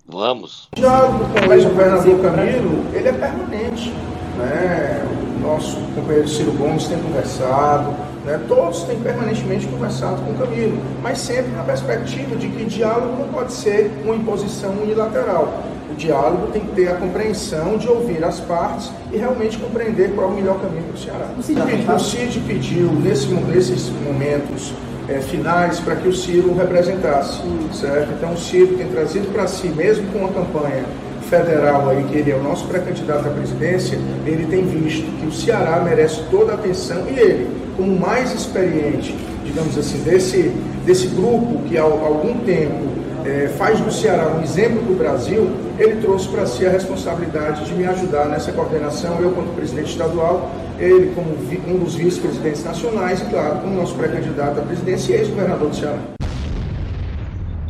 Vamos. 0.05 0.67
O 0.73 0.75
diálogo 0.75 1.25
com 1.25 1.47
o 1.47 1.53
ex-governador 1.53 2.21
Camilo, 2.21 2.95
ele 2.95 3.07
é 3.07 3.13
permanente. 3.13 3.89
Né? 4.37 5.03
O 5.37 5.39
nosso 5.39 5.75
companheiro 5.95 6.27
Ciro 6.27 6.51
Gomes 6.53 6.87
tem 6.87 7.01
conversado, 7.01 7.95
né? 8.31 8.45
todos 8.47 8.83
têm 8.83 8.99
permanentemente 8.99 9.67
conversado 9.67 10.21
com 10.21 10.31
o 10.31 10.35
Camilo, 10.35 10.77
mas 11.01 11.19
sempre 11.19 11.51
na 11.51 11.63
perspectiva 11.63 12.35
de 12.35 12.49
que 12.49 12.65
diálogo 12.65 13.17
não 13.17 13.27
pode 13.29 13.53
ser 13.53 13.91
uma 14.03 14.15
imposição 14.15 14.71
unilateral 14.71 15.63
diálogo 15.99 16.47
tem 16.51 16.61
que 16.61 16.71
ter 16.73 16.87
a 16.87 16.95
compreensão 16.95 17.77
de 17.77 17.87
ouvir 17.87 18.23
as 18.23 18.39
partes 18.39 18.91
e 19.11 19.17
realmente 19.17 19.57
compreender 19.57 20.11
qual 20.15 20.29
é 20.29 20.31
o 20.31 20.35
melhor 20.35 20.59
caminho 20.59 20.83
para 20.83 20.95
o 20.95 20.97
Ceará. 20.97 21.29
O 21.37 21.99
CID 21.99 22.39
pediu, 22.47 22.91
nesse, 22.93 23.27
nesses 23.27 23.89
momentos 23.89 24.73
é, 25.07 25.19
finais, 25.19 25.79
para 25.79 25.97
que 25.97 26.07
o 26.07 26.13
Ciro 26.13 26.55
representasse, 26.55 27.41
certo? 27.73 28.13
Então 28.13 28.33
o 28.33 28.37
Ciro 28.37 28.77
tem 28.77 28.87
trazido 28.87 29.31
para 29.33 29.45
si, 29.47 29.67
mesmo 29.67 30.07
com 30.11 30.25
a 30.25 30.29
campanha 30.29 30.85
federal 31.29 31.89
aí, 31.89 32.03
que 32.05 32.17
ele 32.17 32.31
é 32.31 32.35
o 32.35 32.43
nosso 32.43 32.65
pré-candidato 32.67 33.27
à 33.27 33.31
presidência, 33.31 33.97
ele 34.25 34.47
tem 34.47 34.65
visto 34.65 35.05
que 35.19 35.27
o 35.27 35.31
Ceará 35.31 35.79
merece 35.81 36.21
toda 36.31 36.53
a 36.53 36.55
atenção 36.55 37.05
e 37.07 37.19
ele, 37.19 37.47
como 37.77 37.97
mais 37.97 38.33
experiente, 38.33 39.15
digamos 39.45 39.77
assim, 39.77 39.99
desse, 39.99 40.51
desse 40.85 41.07
grupo 41.07 41.61
que 41.67 41.77
há 41.77 41.83
algum 41.83 42.39
tempo 42.39 42.89
é, 43.25 43.47
faz 43.57 43.79
do 43.79 43.91
Ceará 43.91 44.35
um 44.35 44.41
exemplo 44.41 44.81
para 44.81 44.91
o 44.91 44.95
Brasil, 44.95 45.51
ele 45.77 46.01
trouxe 46.01 46.27
para 46.27 46.45
si 46.45 46.65
a 46.65 46.69
responsabilidade 46.69 47.65
de 47.65 47.73
me 47.73 47.85
ajudar 47.85 48.25
nessa 48.25 48.51
coordenação, 48.51 49.19
eu 49.21 49.31
como 49.31 49.53
presidente 49.53 49.91
estadual, 49.91 50.49
ele 50.79 51.13
como 51.13 51.29
um 51.67 51.79
dos 51.79 51.95
vice-presidentes 51.95 52.63
nacionais 52.63 53.21
e, 53.21 53.25
claro, 53.25 53.59
como 53.59 53.75
nosso 53.75 53.95
pré-candidato 53.95 54.59
à 54.59 54.61
presidência 54.63 55.13
e 55.13 55.19
ex-governador 55.19 55.69
do 55.69 55.75
Ceará. 55.75 55.99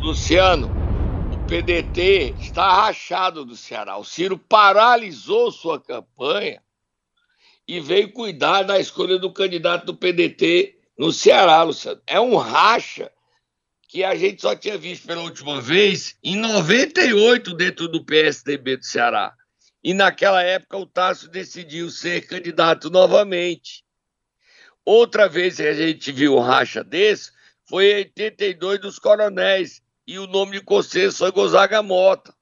Luciano, 0.00 0.79
PDT 1.50 2.36
está 2.38 2.72
rachado 2.72 3.44
do 3.44 3.56
Ceará. 3.56 3.96
O 3.96 4.04
Ciro 4.04 4.38
paralisou 4.38 5.50
sua 5.50 5.80
campanha 5.80 6.62
e 7.66 7.80
veio 7.80 8.12
cuidar 8.12 8.62
da 8.62 8.78
escolha 8.78 9.18
do 9.18 9.32
candidato 9.32 9.84
do 9.84 9.96
PDT 9.96 10.78
no 10.96 11.10
Ceará, 11.10 11.60
Luciano. 11.64 12.00
É 12.06 12.20
um 12.20 12.36
racha 12.36 13.10
que 13.88 14.04
a 14.04 14.14
gente 14.14 14.40
só 14.40 14.54
tinha 14.54 14.78
visto 14.78 15.08
pela 15.08 15.22
última 15.22 15.60
vez 15.60 16.16
em 16.22 16.36
98 16.36 17.52
dentro 17.54 17.88
do 17.88 18.04
PSDB 18.04 18.76
do 18.76 18.84
Ceará. 18.84 19.34
E 19.82 19.92
naquela 19.92 20.44
época 20.44 20.76
o 20.76 20.86
Tássio 20.86 21.28
decidiu 21.28 21.90
ser 21.90 22.28
candidato 22.28 22.88
novamente. 22.90 23.84
Outra 24.84 25.28
vez 25.28 25.56
que 25.56 25.62
a 25.64 25.74
gente 25.74 26.12
viu 26.12 26.36
um 26.36 26.40
racha 26.40 26.84
desse 26.84 27.32
foi 27.68 27.90
em 27.90 27.96
82 27.96 28.80
dos 28.80 29.00
coronéis 29.00 29.82
e 30.06 30.18
o 30.18 30.26
nome 30.26 30.58
de 30.58 30.64
conselho 30.64 31.12
foi 31.12 31.30
Gonzaga 31.30 31.82
Mota. 31.82 32.34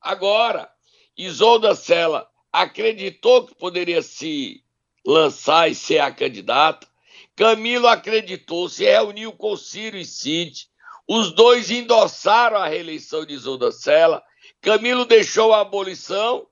Agora, 0.00 0.70
Isolda 1.16 1.74
Sela 1.74 2.28
acreditou 2.52 3.46
que 3.46 3.54
poderia 3.54 4.02
se 4.02 4.62
lançar 5.06 5.70
e 5.70 5.74
ser 5.74 5.98
a 5.98 6.10
candidata. 6.10 6.86
Camilo 7.34 7.86
acreditou, 7.86 8.68
se 8.68 8.84
reuniu 8.84 9.32
com 9.32 9.56
Ciro 9.56 9.96
e 9.96 10.04
Cid, 10.04 10.68
os 11.08 11.32
dois 11.32 11.70
endossaram 11.70 12.56
a 12.56 12.66
reeleição 12.66 13.24
de 13.24 13.34
Isolda 13.34 13.72
Sela. 13.72 14.22
Camilo 14.60 15.04
deixou 15.04 15.52
a 15.52 15.60
abolição 15.60 16.46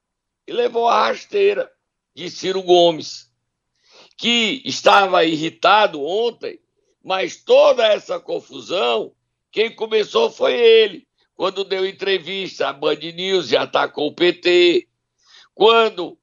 e 0.46 0.52
levou 0.52 0.88
a 0.88 1.06
rasteira 1.06 1.70
de 2.14 2.28
Ciro 2.30 2.62
Gomes, 2.62 3.30
que 4.16 4.62
estava 4.64 5.24
irritado 5.24 6.02
ontem, 6.02 6.58
mas 7.02 7.36
toda 7.36 7.86
essa 7.86 8.18
confusão, 8.18 9.14
quem 9.50 9.74
começou 9.74 10.30
foi 10.30 10.54
ele. 10.54 11.06
Quando 11.34 11.64
deu 11.64 11.86
entrevista 11.86 12.68
à 12.68 12.72
Band 12.72 12.96
News 12.96 13.50
e 13.50 13.56
atacou 13.56 14.08
o 14.08 14.14
PT. 14.14 14.86
Quando 15.54 16.18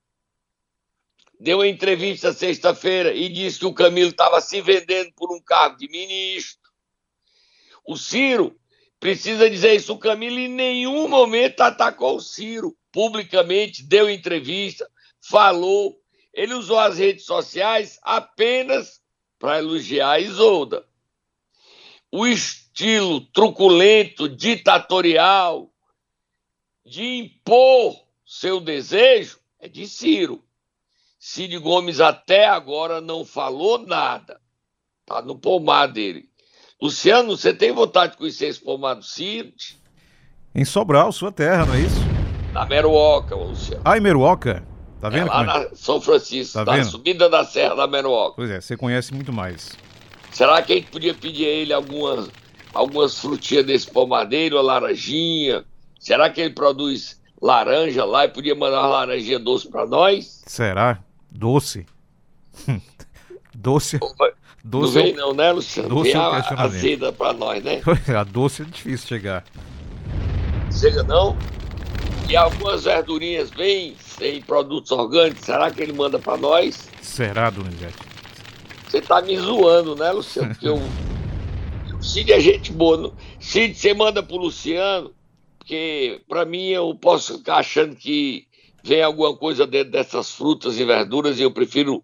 deu 1.40 1.64
entrevista 1.64 2.34
sexta-feira 2.34 3.14
e 3.14 3.30
disse 3.30 3.60
que 3.60 3.66
o 3.66 3.74
Camilo 3.74 4.10
estava 4.10 4.42
se 4.42 4.62
vendendo 4.62 5.12
por 5.14 5.36
um 5.36 5.42
cargo 5.42 5.78
de 5.78 5.88
ministro. 5.90 6.70
O 7.86 7.96
Ciro 7.96 8.60
precisa 9.00 9.50
dizer 9.50 9.76
isso. 9.76 9.94
O 9.94 10.00
Camilo 10.00 10.40
em 10.40 10.48
nenhum 10.48 11.08
momento 11.08 11.62
atacou 11.62 12.18
o 12.18 12.22
Ciro 12.22 12.76
publicamente, 12.92 13.84
deu 13.84 14.10
entrevista, 14.10 14.90
falou. 15.22 16.00
Ele 16.34 16.54
usou 16.54 16.80
as 16.80 16.98
redes 16.98 17.26
sociais 17.26 18.00
apenas 18.04 19.02
para 19.40 19.60
elogiar 19.60 20.12
a 20.12 20.20
Isolda. 20.20 20.86
O 22.12 22.26
estilo 22.26 23.22
truculento, 23.22 24.30
ditatorial, 24.30 25.70
de 26.86 27.04
impor 27.04 27.96
Seu 28.26 28.60
desejo 28.60 29.40
é 29.60 29.68
de 29.68 29.88
Ciro. 29.88 30.44
Cid 31.20 31.58
Gomes 31.60 32.00
até 32.00 32.46
agora 32.48 33.02
não 33.02 33.26
falou 33.26 33.80
nada. 33.86 34.40
Tá 35.06 35.22
no 35.22 35.38
pomar 35.38 35.88
dele. 35.88 36.30
Luciano, 36.82 37.36
você 37.36 37.54
tem 37.54 37.72
vontade 37.72 38.12
de 38.12 38.18
conhecer 38.18 38.48
esse 38.48 38.60
pomar 38.62 38.94
do 38.96 39.04
Cid? 39.04 39.78
Em 40.54 40.64
Sobral, 40.66 41.12
sua 41.12 41.32
terra, 41.32 41.66
não 41.66 41.74
é 41.74 41.80
isso? 41.82 42.00
Na 42.54 42.66
Meruoca, 42.66 43.36
Luciano. 43.36 43.82
Ah, 43.86 43.98
em 43.98 44.02
Meruoca? 44.02 44.66
Tá 45.00 45.10
vendo? 45.10 45.28
É 45.28 45.32
lá 45.32 45.42
é? 45.42 45.46
na 45.46 45.76
São 45.76 46.02
Francisco, 46.02 46.54
Tá 46.54 46.66
na 46.66 46.78
vendo? 46.78 46.90
subida 46.90 47.30
da 47.30 47.44
Serra 47.46 47.76
da 47.76 47.88
Meruoca. 47.88 48.36
Pois 48.36 48.50
é, 48.50 48.60
você 48.62 48.76
conhece 48.76 49.14
muito 49.14 49.32
mais. 49.32 49.70
Será 50.38 50.62
que 50.62 50.72
a 50.72 50.76
gente 50.76 50.92
podia 50.92 51.16
pedir 51.16 51.48
a 51.48 51.50
ele 51.50 51.74
algumas, 51.74 52.30
algumas 52.72 53.18
frutinhas 53.18 53.66
desse 53.66 53.90
pomadeiro, 53.90 54.60
a 54.60 54.62
laranjinha? 54.62 55.66
Será 56.00 56.30
que 56.30 56.40
ele 56.40 56.54
produz 56.54 57.20
laranja 57.42 58.06
lá 58.06 58.26
e 58.26 58.30
podia 58.30 58.54
mandar 58.54 58.82
uma 58.82 58.88
laranjinha 58.88 59.40
doce 59.40 59.68
para 59.68 59.88
nós? 59.88 60.44
Será? 60.46 61.00
Doce. 61.32 61.88
doce. 63.52 64.00
Não 64.00 64.12
Doce. 64.64 64.94
vem 64.94 65.16
não, 65.16 65.34
né, 65.34 65.52
Luciano? 65.52 65.90
doce 65.90 66.12
Vem 66.12 66.22
é 66.22 66.24
a, 66.24 66.62
azeda 66.62 67.12
para 67.12 67.34
nós, 67.34 67.64
né? 67.64 67.82
A 68.16 68.24
doce 68.24 68.62
é 68.62 68.66
difícil 68.66 69.08
chegar. 69.08 69.44
Chega 70.72 71.02
não? 71.02 71.36
E 72.30 72.36
algumas 72.38 72.84
verdurinhas 72.84 73.50
bem 73.50 73.96
sem 73.98 74.40
produtos 74.44 74.92
orgânicos, 74.92 75.44
será 75.44 75.72
que 75.72 75.82
ele 75.82 75.94
manda 75.94 76.20
para 76.20 76.38
nós? 76.38 76.88
Será, 77.02 77.50
Donizete? 77.50 78.07
Você 78.88 79.02
tá 79.02 79.22
me 79.22 79.38
zoando, 79.38 79.96
né, 79.96 80.12
Luciano? 80.12 80.50
Porque 80.54 80.68
eu, 80.68 80.78
o 81.98 82.02
Cid 82.04 82.32
é 82.32 82.40
gente 82.40 82.72
boa. 82.72 82.98
não- 82.98 83.14
Cid, 83.40 83.76
você 83.76 83.94
manda 83.94 84.24
pro 84.24 84.38
Luciano, 84.38 85.14
porque 85.60 86.22
pra 86.28 86.46
mim 86.46 86.68
eu 86.70 86.96
posso 86.96 87.38
ficar 87.38 87.58
achando 87.58 87.96
que 87.96 88.48
vem 88.84 89.02
alguma 89.02 89.36
coisa 89.36 89.68
dentro 89.68 89.92
dessas 89.92 90.32
frutas 90.32 90.80
e 90.80 90.86
verduras 90.86 91.40
e 91.40 91.44
eu 91.44 91.52
prefiro 91.52 92.02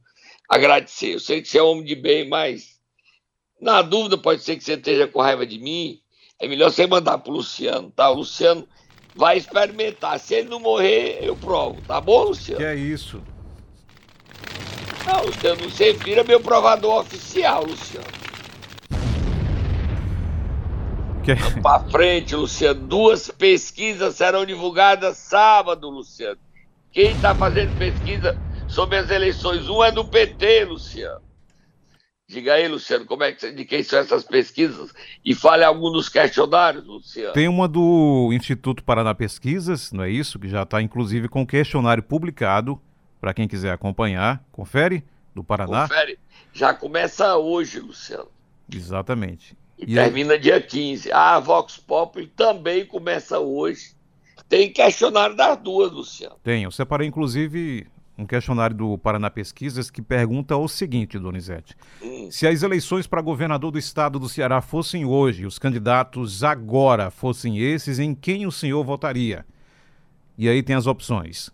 agradecer. 0.49 1.13
Eu 1.13 1.19
sei 1.19 1.41
que 1.41 1.47
você 1.47 1.57
é 1.59 1.63
homem 1.63 1.85
de 1.85 1.95
bem, 1.95 2.27
mas 2.27 2.79
na 3.61 3.81
dúvida 3.81 4.17
pode 4.17 4.41
ser 4.43 4.57
que 4.57 4.63
você 4.63 4.73
esteja 4.73 5.07
com 5.07 5.21
raiva 5.21 5.45
de 5.45 5.57
mim. 5.59 5.99
É 6.39 6.47
melhor 6.47 6.69
você 6.69 6.85
mandar 6.85 7.19
pro 7.19 7.31
Luciano, 7.31 7.89
tá? 7.91 8.09
O 8.09 8.15
Luciano 8.15 8.67
vai 9.15 9.37
experimentar. 9.37 10.19
Se 10.19 10.35
ele 10.35 10.49
não 10.49 10.59
morrer, 10.59 11.19
eu 11.21 11.37
provo, 11.37 11.81
tá 11.87 12.01
bom, 12.01 12.23
Luciano? 12.25 12.59
Que 12.59 12.65
é 12.65 12.75
isso? 12.75 13.21
Não, 15.13 15.25
Luciano, 15.25 15.69
você 15.69 15.93
vira 15.93 16.23
meu 16.23 16.39
provador 16.39 17.01
oficial, 17.01 17.63
Luciano. 17.65 18.07
Que 21.23 21.33
é... 21.33 21.35
Pra 21.61 21.81
frente, 21.81 22.35
Luciano. 22.35 22.87
Duas 22.87 23.29
pesquisas 23.29 24.15
serão 24.15 24.43
divulgadas 24.43 25.17
sábado, 25.17 25.87
Luciano. 25.87 26.39
Quem 26.91 27.11
está 27.11 27.35
fazendo 27.35 27.77
pesquisa 27.77 28.35
sobre 28.67 28.97
as 28.97 29.11
eleições? 29.11 29.69
Um 29.69 29.83
é 29.83 29.91
do 29.91 30.03
PT, 30.03 30.65
Luciano. 30.65 31.21
Diga 32.27 32.53
aí, 32.53 32.67
Luciano, 32.67 33.05
como 33.05 33.23
é 33.23 33.33
que, 33.33 33.51
de 33.51 33.65
quem 33.65 33.83
são 33.83 33.99
essas 33.99 34.23
pesquisas? 34.23 34.91
E 35.23 35.35
fale 35.35 35.63
algum 35.63 35.91
dos 35.91 36.09
questionários, 36.09 36.83
Luciano. 36.87 37.33
Tem 37.33 37.47
uma 37.47 37.67
do 37.67 38.31
Instituto 38.33 38.83
Paraná 38.83 39.13
Pesquisas, 39.13 39.91
não 39.91 40.03
é 40.03 40.09
isso? 40.09 40.39
Que 40.39 40.49
já 40.49 40.63
está 40.63 40.81
inclusive 40.81 41.29
com 41.29 41.45
questionário 41.45 42.01
publicado 42.01 42.81
para 43.23 43.33
quem 43.33 43.47
quiser 43.47 43.71
acompanhar. 43.71 44.43
Confere? 44.51 45.01
Do 45.33 45.45
Paraná? 45.45 45.83
Confere. 45.87 46.19
Já 46.51 46.73
começa 46.73 47.37
hoje, 47.37 47.79
Luciano. 47.79 48.27
Exatamente. 48.69 49.55
E, 49.79 49.93
E 49.93 49.97
aí- 49.97 50.03
termina 50.07 50.37
dia 50.37 50.59
15. 50.61 51.09
A 51.09 51.39
Vox 51.39 51.77
Populi 51.77 52.27
também 52.27 52.85
começa 52.85 53.39
hoje. 53.39 53.93
Tem 54.49 54.69
questionário 54.69 55.37
das 55.37 55.57
duas, 55.57 55.89
Luciano. 55.89 56.35
Tem. 56.43 56.63
Eu 56.63 56.71
separei 56.71 57.07
inclusive 57.07 57.87
um 58.17 58.25
questionário 58.25 58.75
do 58.75 58.97
Paraná 58.97 59.29
Pesquisas 59.29 59.89
que 59.89 60.01
pergunta 60.01 60.57
o 60.57 60.67
seguinte, 60.67 61.17
Donizete. 61.17 61.77
Hum. 62.01 62.27
Se 62.29 62.45
as 62.45 62.61
eleições 62.61 63.07
para 63.07 63.21
governador 63.21 63.71
do 63.71 63.79
estado 63.79 64.19
do 64.19 64.27
Ceará 64.27 64.59
fossem 64.59 65.05
hoje, 65.05 65.43
e 65.43 65.45
os 65.45 65.57
candidatos 65.57 66.43
agora 66.43 67.09
fossem 67.09 67.57
esses, 67.57 67.99
em 67.99 68.13
quem 68.13 68.45
o 68.45 68.51
senhor 68.51 68.83
votaria? 68.83 69.45
E 70.37 70.49
aí 70.49 70.61
tem 70.61 70.75
as 70.75 70.87
opções. 70.87 71.49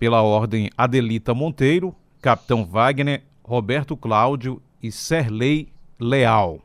Pela 0.00 0.22
ordem 0.22 0.70
Adelita 0.78 1.34
Monteiro, 1.34 1.94
Capitão 2.22 2.64
Wagner, 2.64 3.22
Roberto 3.44 3.94
Cláudio 3.98 4.62
e 4.82 4.90
Serlei 4.90 5.68
Leal. 6.00 6.60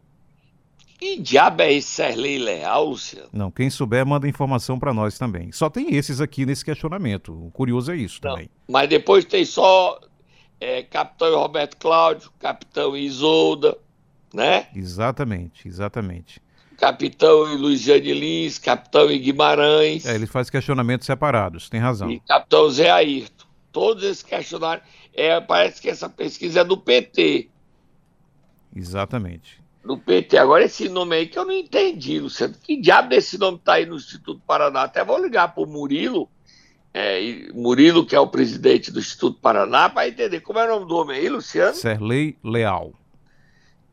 Que 0.97 1.19
diabo 1.19 1.61
é 1.61 1.73
esse 1.73 1.89
Serlei 1.89 2.37
Leal, 2.39 2.85
Luciano? 2.85 3.27
Não, 3.33 3.51
quem 3.51 3.69
souber 3.69 4.05
manda 4.05 4.25
informação 4.25 4.79
para 4.79 4.93
nós 4.93 5.17
também. 5.17 5.51
Só 5.51 5.69
tem 5.69 5.93
esses 5.93 6.21
aqui 6.21 6.45
nesse 6.45 6.63
questionamento. 6.63 7.33
O 7.33 7.51
curioso 7.51 7.91
é 7.91 7.97
isso 7.97 8.21
Não. 8.23 8.31
também. 8.31 8.49
Mas 8.69 8.87
depois 8.87 9.25
tem 9.25 9.43
só 9.43 9.99
é, 10.57 10.81
Capitão 10.83 11.37
Roberto 11.37 11.75
Cláudio, 11.75 12.31
Capitão 12.39 12.95
Isolda, 12.95 13.77
né? 14.33 14.67
Exatamente, 14.73 15.67
exatamente. 15.67 16.41
Capitão 16.77 17.51
e 17.53 17.57
Luiziane 17.57 18.13
Lins, 18.13 18.57
Capitão 18.57 19.09
e 19.11 19.17
Guimarães 19.17 20.05
É, 20.05 20.15
ele 20.15 20.27
faz 20.27 20.49
questionamentos 20.49 21.05
separados, 21.05 21.69
tem 21.69 21.79
razão. 21.79 22.09
e 22.11 22.19
Capitão 22.21 22.69
Zé 22.69 22.89
Ayrton. 22.91 23.45
Todos 23.71 24.03
esses 24.03 24.23
questionários. 24.23 24.85
É, 25.13 25.39
parece 25.41 25.81
que 25.81 25.89
essa 25.89 26.07
pesquisa 26.09 26.61
é 26.61 26.63
do 26.63 26.77
PT. 26.77 27.49
Exatamente. 28.75 29.61
Do 29.83 29.97
PT. 29.97 30.37
Agora 30.37 30.63
esse 30.63 30.89
nome 30.89 31.15
aí 31.15 31.27
que 31.27 31.37
eu 31.37 31.45
não 31.45 31.51
entendi, 31.51 32.19
Luciano. 32.19 32.55
Que 32.61 32.75
diabo 32.79 33.09
desse 33.09 33.37
nome 33.37 33.59
tá 33.63 33.73
aí 33.73 33.85
no 33.85 33.95
Instituto 33.95 34.41
Paraná? 34.45 34.83
Até 34.83 35.03
vou 35.03 35.21
ligar 35.21 35.53
pro 35.53 35.65
Murilo. 35.67 36.29
é, 36.93 37.49
Murilo, 37.53 38.05
que 38.05 38.15
é 38.15 38.19
o 38.19 38.27
presidente 38.27 38.91
do 38.91 38.99
Instituto 38.99 39.39
Paraná, 39.41 39.89
para 39.89 40.07
entender 40.07 40.39
como 40.39 40.59
é 40.59 40.65
o 40.65 40.75
nome 40.75 40.87
do 40.87 40.95
homem 40.95 41.17
aí, 41.19 41.29
Luciano. 41.29 41.75
Serlei 41.75 42.37
Leal. 42.43 42.93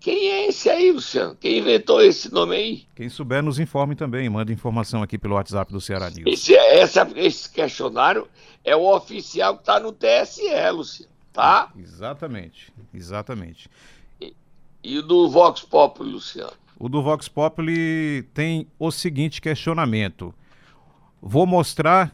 Quem 0.03 0.29
é 0.31 0.49
esse 0.49 0.69
aí, 0.69 0.91
Luciano? 0.91 1.37
Quem 1.37 1.59
inventou 1.59 2.03
esse 2.03 2.33
nome 2.33 2.57
aí? 2.57 2.87
Quem 2.97 3.09
souber, 3.09 3.43
nos 3.43 3.59
informe 3.61 3.95
também. 3.95 4.29
Manda 4.29 4.53
informação 4.53 5.03
aqui 5.03 5.17
pelo 5.17 5.35
WhatsApp 5.35 5.73
do 5.73 5.81
Ceará 5.81 6.11
News. 6.11 6.25
Esse, 6.27 6.55
essa- 6.57 7.09
esse 7.15 7.49
questionário 7.49 8.27
é 8.65 8.75
o 8.75 8.83
oficial 8.95 9.55
que 9.55 9.63
está 9.63 9.79
no 9.79 9.93
TSE, 9.93 10.43
Luciano, 10.73 11.13
tá? 11.33 11.71
Exatamente, 11.79 12.73
exatamente. 12.93 13.69
E 14.83 14.99
o 14.99 15.03
do 15.03 15.31
Vox 15.31 15.61
Populi, 15.61 16.11
Luciano. 16.13 16.53
O 16.79 16.89
do 16.89 17.01
Vox 17.01 17.29
Populi 17.29 18.25
tem 18.35 18.67
o 18.81 18.91
seguinte 18.91 19.41
questionamento. 19.41 20.35
Vou 21.21 21.47
mostrar. 21.47 22.13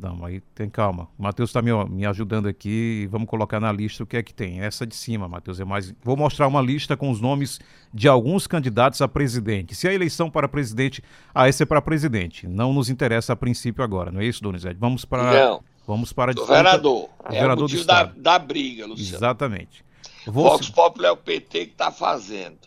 Não, 0.00 0.24
aí 0.24 0.40
tem 0.54 0.70
calma. 0.70 1.08
O 1.18 1.22
Matheus 1.24 1.50
está 1.50 1.60
me, 1.60 1.70
me 1.86 2.06
ajudando 2.06 2.46
aqui 2.46 3.00
e 3.02 3.06
vamos 3.08 3.28
colocar 3.28 3.58
na 3.58 3.72
lista 3.72 4.04
o 4.04 4.06
que 4.06 4.16
é 4.16 4.22
que 4.22 4.32
tem. 4.32 4.60
Essa 4.60 4.86
de 4.86 4.94
cima, 4.94 5.26
Matheus, 5.28 5.58
é 5.58 5.64
mais. 5.64 5.92
Vou 6.04 6.16
mostrar 6.16 6.46
uma 6.46 6.60
lista 6.62 6.96
com 6.96 7.10
os 7.10 7.20
nomes 7.20 7.58
de 7.92 8.06
alguns 8.06 8.46
candidatos 8.46 9.02
a 9.02 9.08
presidente. 9.08 9.74
Se 9.74 9.88
a 9.88 9.92
eleição 9.92 10.30
para 10.30 10.48
presidente. 10.48 11.02
Ah, 11.34 11.48
essa 11.48 11.64
é 11.64 11.66
para 11.66 11.82
presidente. 11.82 12.46
Não 12.46 12.72
nos 12.72 12.88
interessa 12.88 13.32
a 13.32 13.36
princípio 13.36 13.82
agora, 13.82 14.12
não 14.12 14.20
é 14.20 14.24
isso, 14.24 14.40
Donizete? 14.42 14.76
Vamos 14.78 15.04
para. 15.04 15.48
Não, 15.48 15.64
Vamos 15.86 16.12
para 16.12 16.30
a 16.32 16.34
disputa- 16.34 16.54
vereador. 16.54 17.08
É 17.24 17.28
o 17.28 17.32
vereador 17.32 17.56
do 17.56 17.62
motivo 17.62 17.84
da, 17.84 18.04
da 18.04 18.38
briga, 18.38 18.86
Luciano. 18.86 19.16
Exatamente. 19.16 19.82
Vou, 20.26 20.44
Vox 20.44 20.68
Populi 20.68 21.06
é 21.06 21.10
o 21.10 21.16
PT 21.16 21.66
que 21.66 21.72
está 21.72 21.90
fazendo. 21.90 22.58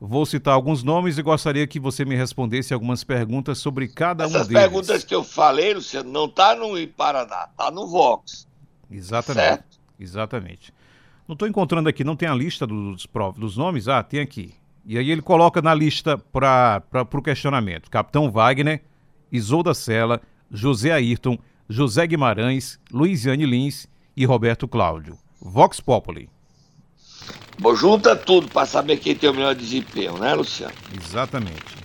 Vou 0.00 0.26
citar 0.26 0.54
alguns 0.54 0.82
nomes 0.82 1.18
e 1.18 1.22
gostaria 1.22 1.66
que 1.66 1.80
você 1.80 2.04
me 2.04 2.14
respondesse 2.14 2.74
algumas 2.74 3.02
perguntas 3.04 3.58
sobre 3.58 3.88
cada 3.88 4.24
um 4.24 4.30
Essas 4.30 4.48
deles. 4.48 4.62
perguntas 4.62 5.04
que 5.04 5.14
eu 5.14 5.24
falei, 5.24 5.74
Luciano, 5.74 6.10
não 6.10 6.28
tá 6.28 6.54
no 6.54 6.74
Paraná, 6.88 7.48
tá 7.56 7.70
no 7.70 7.86
Vox. 7.86 8.46
Exatamente. 8.90 9.46
Certo? 9.46 9.80
Exatamente. 9.98 10.74
Não 11.26 11.32
estou 11.32 11.48
encontrando 11.48 11.88
aqui, 11.88 12.04
não 12.04 12.16
tem 12.16 12.28
a 12.28 12.34
lista 12.34 12.66
dos, 12.66 13.06
dos 13.36 13.56
nomes? 13.56 13.88
Ah, 13.88 14.02
tem 14.02 14.20
aqui. 14.20 14.54
E 14.84 14.96
aí 14.96 15.10
ele 15.10 15.22
coloca 15.22 15.60
na 15.60 15.74
lista 15.74 16.16
para 16.16 16.82
o 17.12 17.22
questionamento: 17.22 17.90
Capitão 17.90 18.30
Wagner, 18.30 18.82
Isolda 19.32 19.74
Sela, 19.74 20.20
José 20.50 20.92
Ayrton, 20.92 21.36
José 21.68 22.06
Guimarães, 22.06 22.78
Luiziane 22.92 23.44
Lins 23.44 23.88
e 24.16 24.24
Roberto 24.24 24.68
Cláudio. 24.68 25.18
Vox 25.40 25.80
Populi. 25.80 26.30
Bom, 27.58 27.74
junta 27.74 28.14
tudo 28.14 28.48
para 28.48 28.66
saber 28.66 28.98
quem 28.98 29.14
tem 29.14 29.30
o 29.30 29.34
melhor 29.34 29.54
desempenho, 29.54 30.18
né, 30.18 30.34
Luciano? 30.34 30.74
Exatamente. 30.94 31.76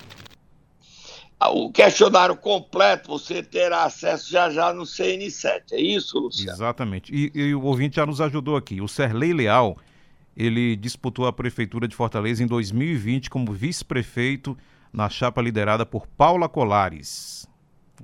Ah, 1.39 1.49
O 1.49 1.71
questionário 1.71 2.35
completo 2.35 3.09
você 3.09 3.41
terá 3.41 3.85
acesso 3.85 4.29
já 4.29 4.49
já 4.49 4.73
no 4.73 4.83
CN7, 4.83 5.71
é 5.71 5.81
isso, 5.81 6.19
Luciano? 6.19 6.51
Exatamente. 6.51 7.11
E, 7.13 7.31
e 7.33 7.55
o 7.55 7.63
ouvinte 7.63 7.95
já 7.95 8.05
nos 8.05 8.21
ajudou 8.21 8.55
aqui. 8.55 8.81
O 8.81 8.87
Serlei 8.87 9.33
Leal, 9.33 9.77
ele 10.37 10.75
disputou 10.75 11.25
a 11.25 11.33
prefeitura 11.33 11.87
de 11.87 11.95
Fortaleza 11.95 12.43
em 12.43 12.47
2020 12.47 13.29
como 13.29 13.51
vice-prefeito 13.51 14.57
na 14.93 15.09
chapa 15.09 15.41
liderada 15.41 15.85
por 15.85 16.05
Paula 16.05 16.47
Colares. 16.49 17.47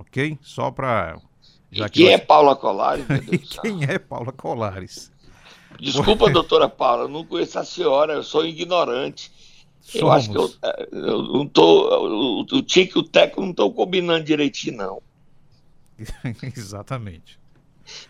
Ok? 0.00 0.38
Só 0.40 0.70
para. 0.70 1.18
Quem 1.92 2.08
é 2.12 2.18
Paula 2.18 2.56
Colares? 2.56 3.04
Quem 3.60 3.84
é 3.84 3.98
Paula 3.98 4.32
Colares? 4.32 5.12
Desculpa, 5.80 6.30
doutora 6.30 6.68
Paula, 6.68 7.04
eu 7.04 7.08
não 7.08 7.24
conheço 7.24 7.58
a 7.58 7.64
senhora, 7.64 8.14
eu 8.14 8.22
sou 8.22 8.46
ignorante. 8.46 9.30
Eu 9.94 10.10
acho 10.10 10.30
que 10.30 10.36
eu, 10.36 10.52
eh, 10.62 10.88
eu 10.92 11.22
não 11.22 11.46
tô. 11.46 11.98
O, 11.98 12.40
o 12.40 12.62
Tico 12.62 12.98
e 12.98 13.00
o 13.00 13.04
Teco 13.04 13.40
não 13.40 13.50
estão 13.50 13.70
combinando 13.72 14.24
direitinho, 14.24 14.76
não. 14.76 15.02
Exatamente. 16.56 17.38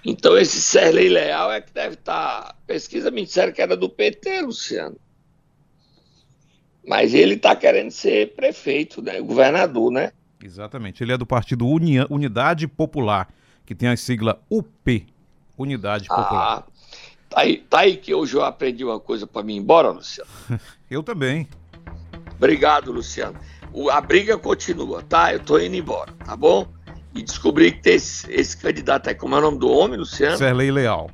Então 0.05 0.37
esse 0.37 0.61
Serlei 0.61 1.09
Leal 1.09 1.53
é 1.53 1.61
que 1.61 1.73
deve 1.73 1.95
estar. 1.95 2.43
Tá... 2.43 2.55
Pesquisa 2.67 3.11
me 3.11 3.25
disseram 3.25 3.53
que 3.53 3.63
era 3.63 3.77
do 3.77 3.89
PT, 3.89 4.43
Luciano. 4.43 4.97
Mas 6.87 7.15
ele 7.15 7.35
está 7.35 7.55
querendo 7.55 7.91
ser 7.91 8.35
prefeito, 8.35 9.03
né? 9.03 9.21
Governador, 9.21 9.93
né? 9.93 10.13
Exatamente. 10.43 11.03
Ele 11.03 11.13
é 11.13 11.19
do 11.19 11.27
partido 11.27 11.67
Uni... 11.67 12.01
Unidade 12.09 12.67
Popular, 12.67 13.29
que 13.67 13.75
tem 13.75 13.89
a 13.91 13.97
sigla 13.97 14.41
UP, 14.51 15.07
Unidade 15.57 16.09
Popular. 16.09 16.65
Ah, 16.67 16.73
tá 17.29 17.41
aí, 17.41 17.59
tá 17.59 17.81
aí 17.81 17.97
que 17.97 18.15
hoje 18.15 18.35
eu 18.35 18.45
aprendi 18.45 18.85
uma 18.85 18.99
coisa 18.99 19.27
para 19.27 19.43
mim 19.43 19.55
ir 19.55 19.59
embora, 19.59 19.91
Luciano. 19.91 20.31
eu 20.91 21.03
também. 21.03 21.49
Obrigado, 22.37 22.93
Luciano. 22.93 23.39
O, 23.73 23.91
a 23.91 24.01
briga 24.01 24.39
continua, 24.39 25.03
tá? 25.03 25.33
Eu 25.33 25.41
tô 25.41 25.59
indo 25.59 25.77
embora, 25.77 26.13
tá 26.25 26.37
bom? 26.37 26.67
E 27.15 27.23
descobri 27.23 27.73
que 27.73 27.83
tem 27.83 27.95
esse, 27.95 28.31
esse 28.33 28.57
candidato 28.57 29.09
aí, 29.09 29.15
como 29.15 29.35
é 29.35 29.39
o 29.39 29.41
nome 29.41 29.59
do 29.59 29.69
homem, 29.69 29.99
Luciano? 29.99 30.37
Serlei 30.37 30.71
Leal. 30.71 31.11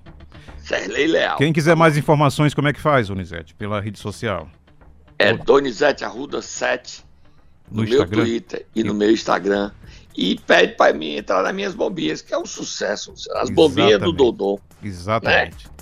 Serlei 0.58 1.06
Leal. 1.06 1.36
Quem 1.36 1.52
quiser 1.52 1.76
mais 1.76 1.96
informações, 1.96 2.54
como 2.54 2.68
é 2.68 2.72
que 2.72 2.80
faz, 2.80 3.08
Donizete? 3.08 3.54
Pela 3.54 3.80
rede 3.80 3.98
social? 3.98 4.48
É 5.18 5.32
Donizete 5.32 6.04
Arruda 6.04 6.42
7 6.42 7.04
no, 7.70 7.82
no 7.82 7.88
meu 7.88 7.98
Instagram. 7.98 8.24
Twitter 8.24 8.66
e, 8.74 8.80
e 8.80 8.84
no 8.84 8.94
meu 8.94 9.10
Instagram. 9.10 9.70
E 10.16 10.36
pede 10.40 10.74
para 10.76 10.92
mim 10.94 11.16
entrar 11.16 11.42
nas 11.42 11.54
minhas 11.54 11.74
bombinhas, 11.74 12.22
que 12.22 12.32
é 12.32 12.38
um 12.38 12.46
sucesso. 12.46 13.12
As 13.12 13.20
Exatamente. 13.26 13.52
bombinhas 13.52 14.00
do 14.00 14.12
Dodô. 14.12 14.60
Exatamente. 14.82 15.66
Né? 15.66 15.74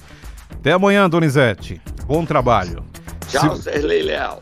Até 0.54 0.72
amanhã, 0.72 1.08
Donizete. 1.08 1.80
Bom 2.06 2.24
trabalho. 2.24 2.84
Tchau, 3.28 3.56
Se... 3.56 3.64
Serlei 3.64 4.02
Leal. 4.02 4.40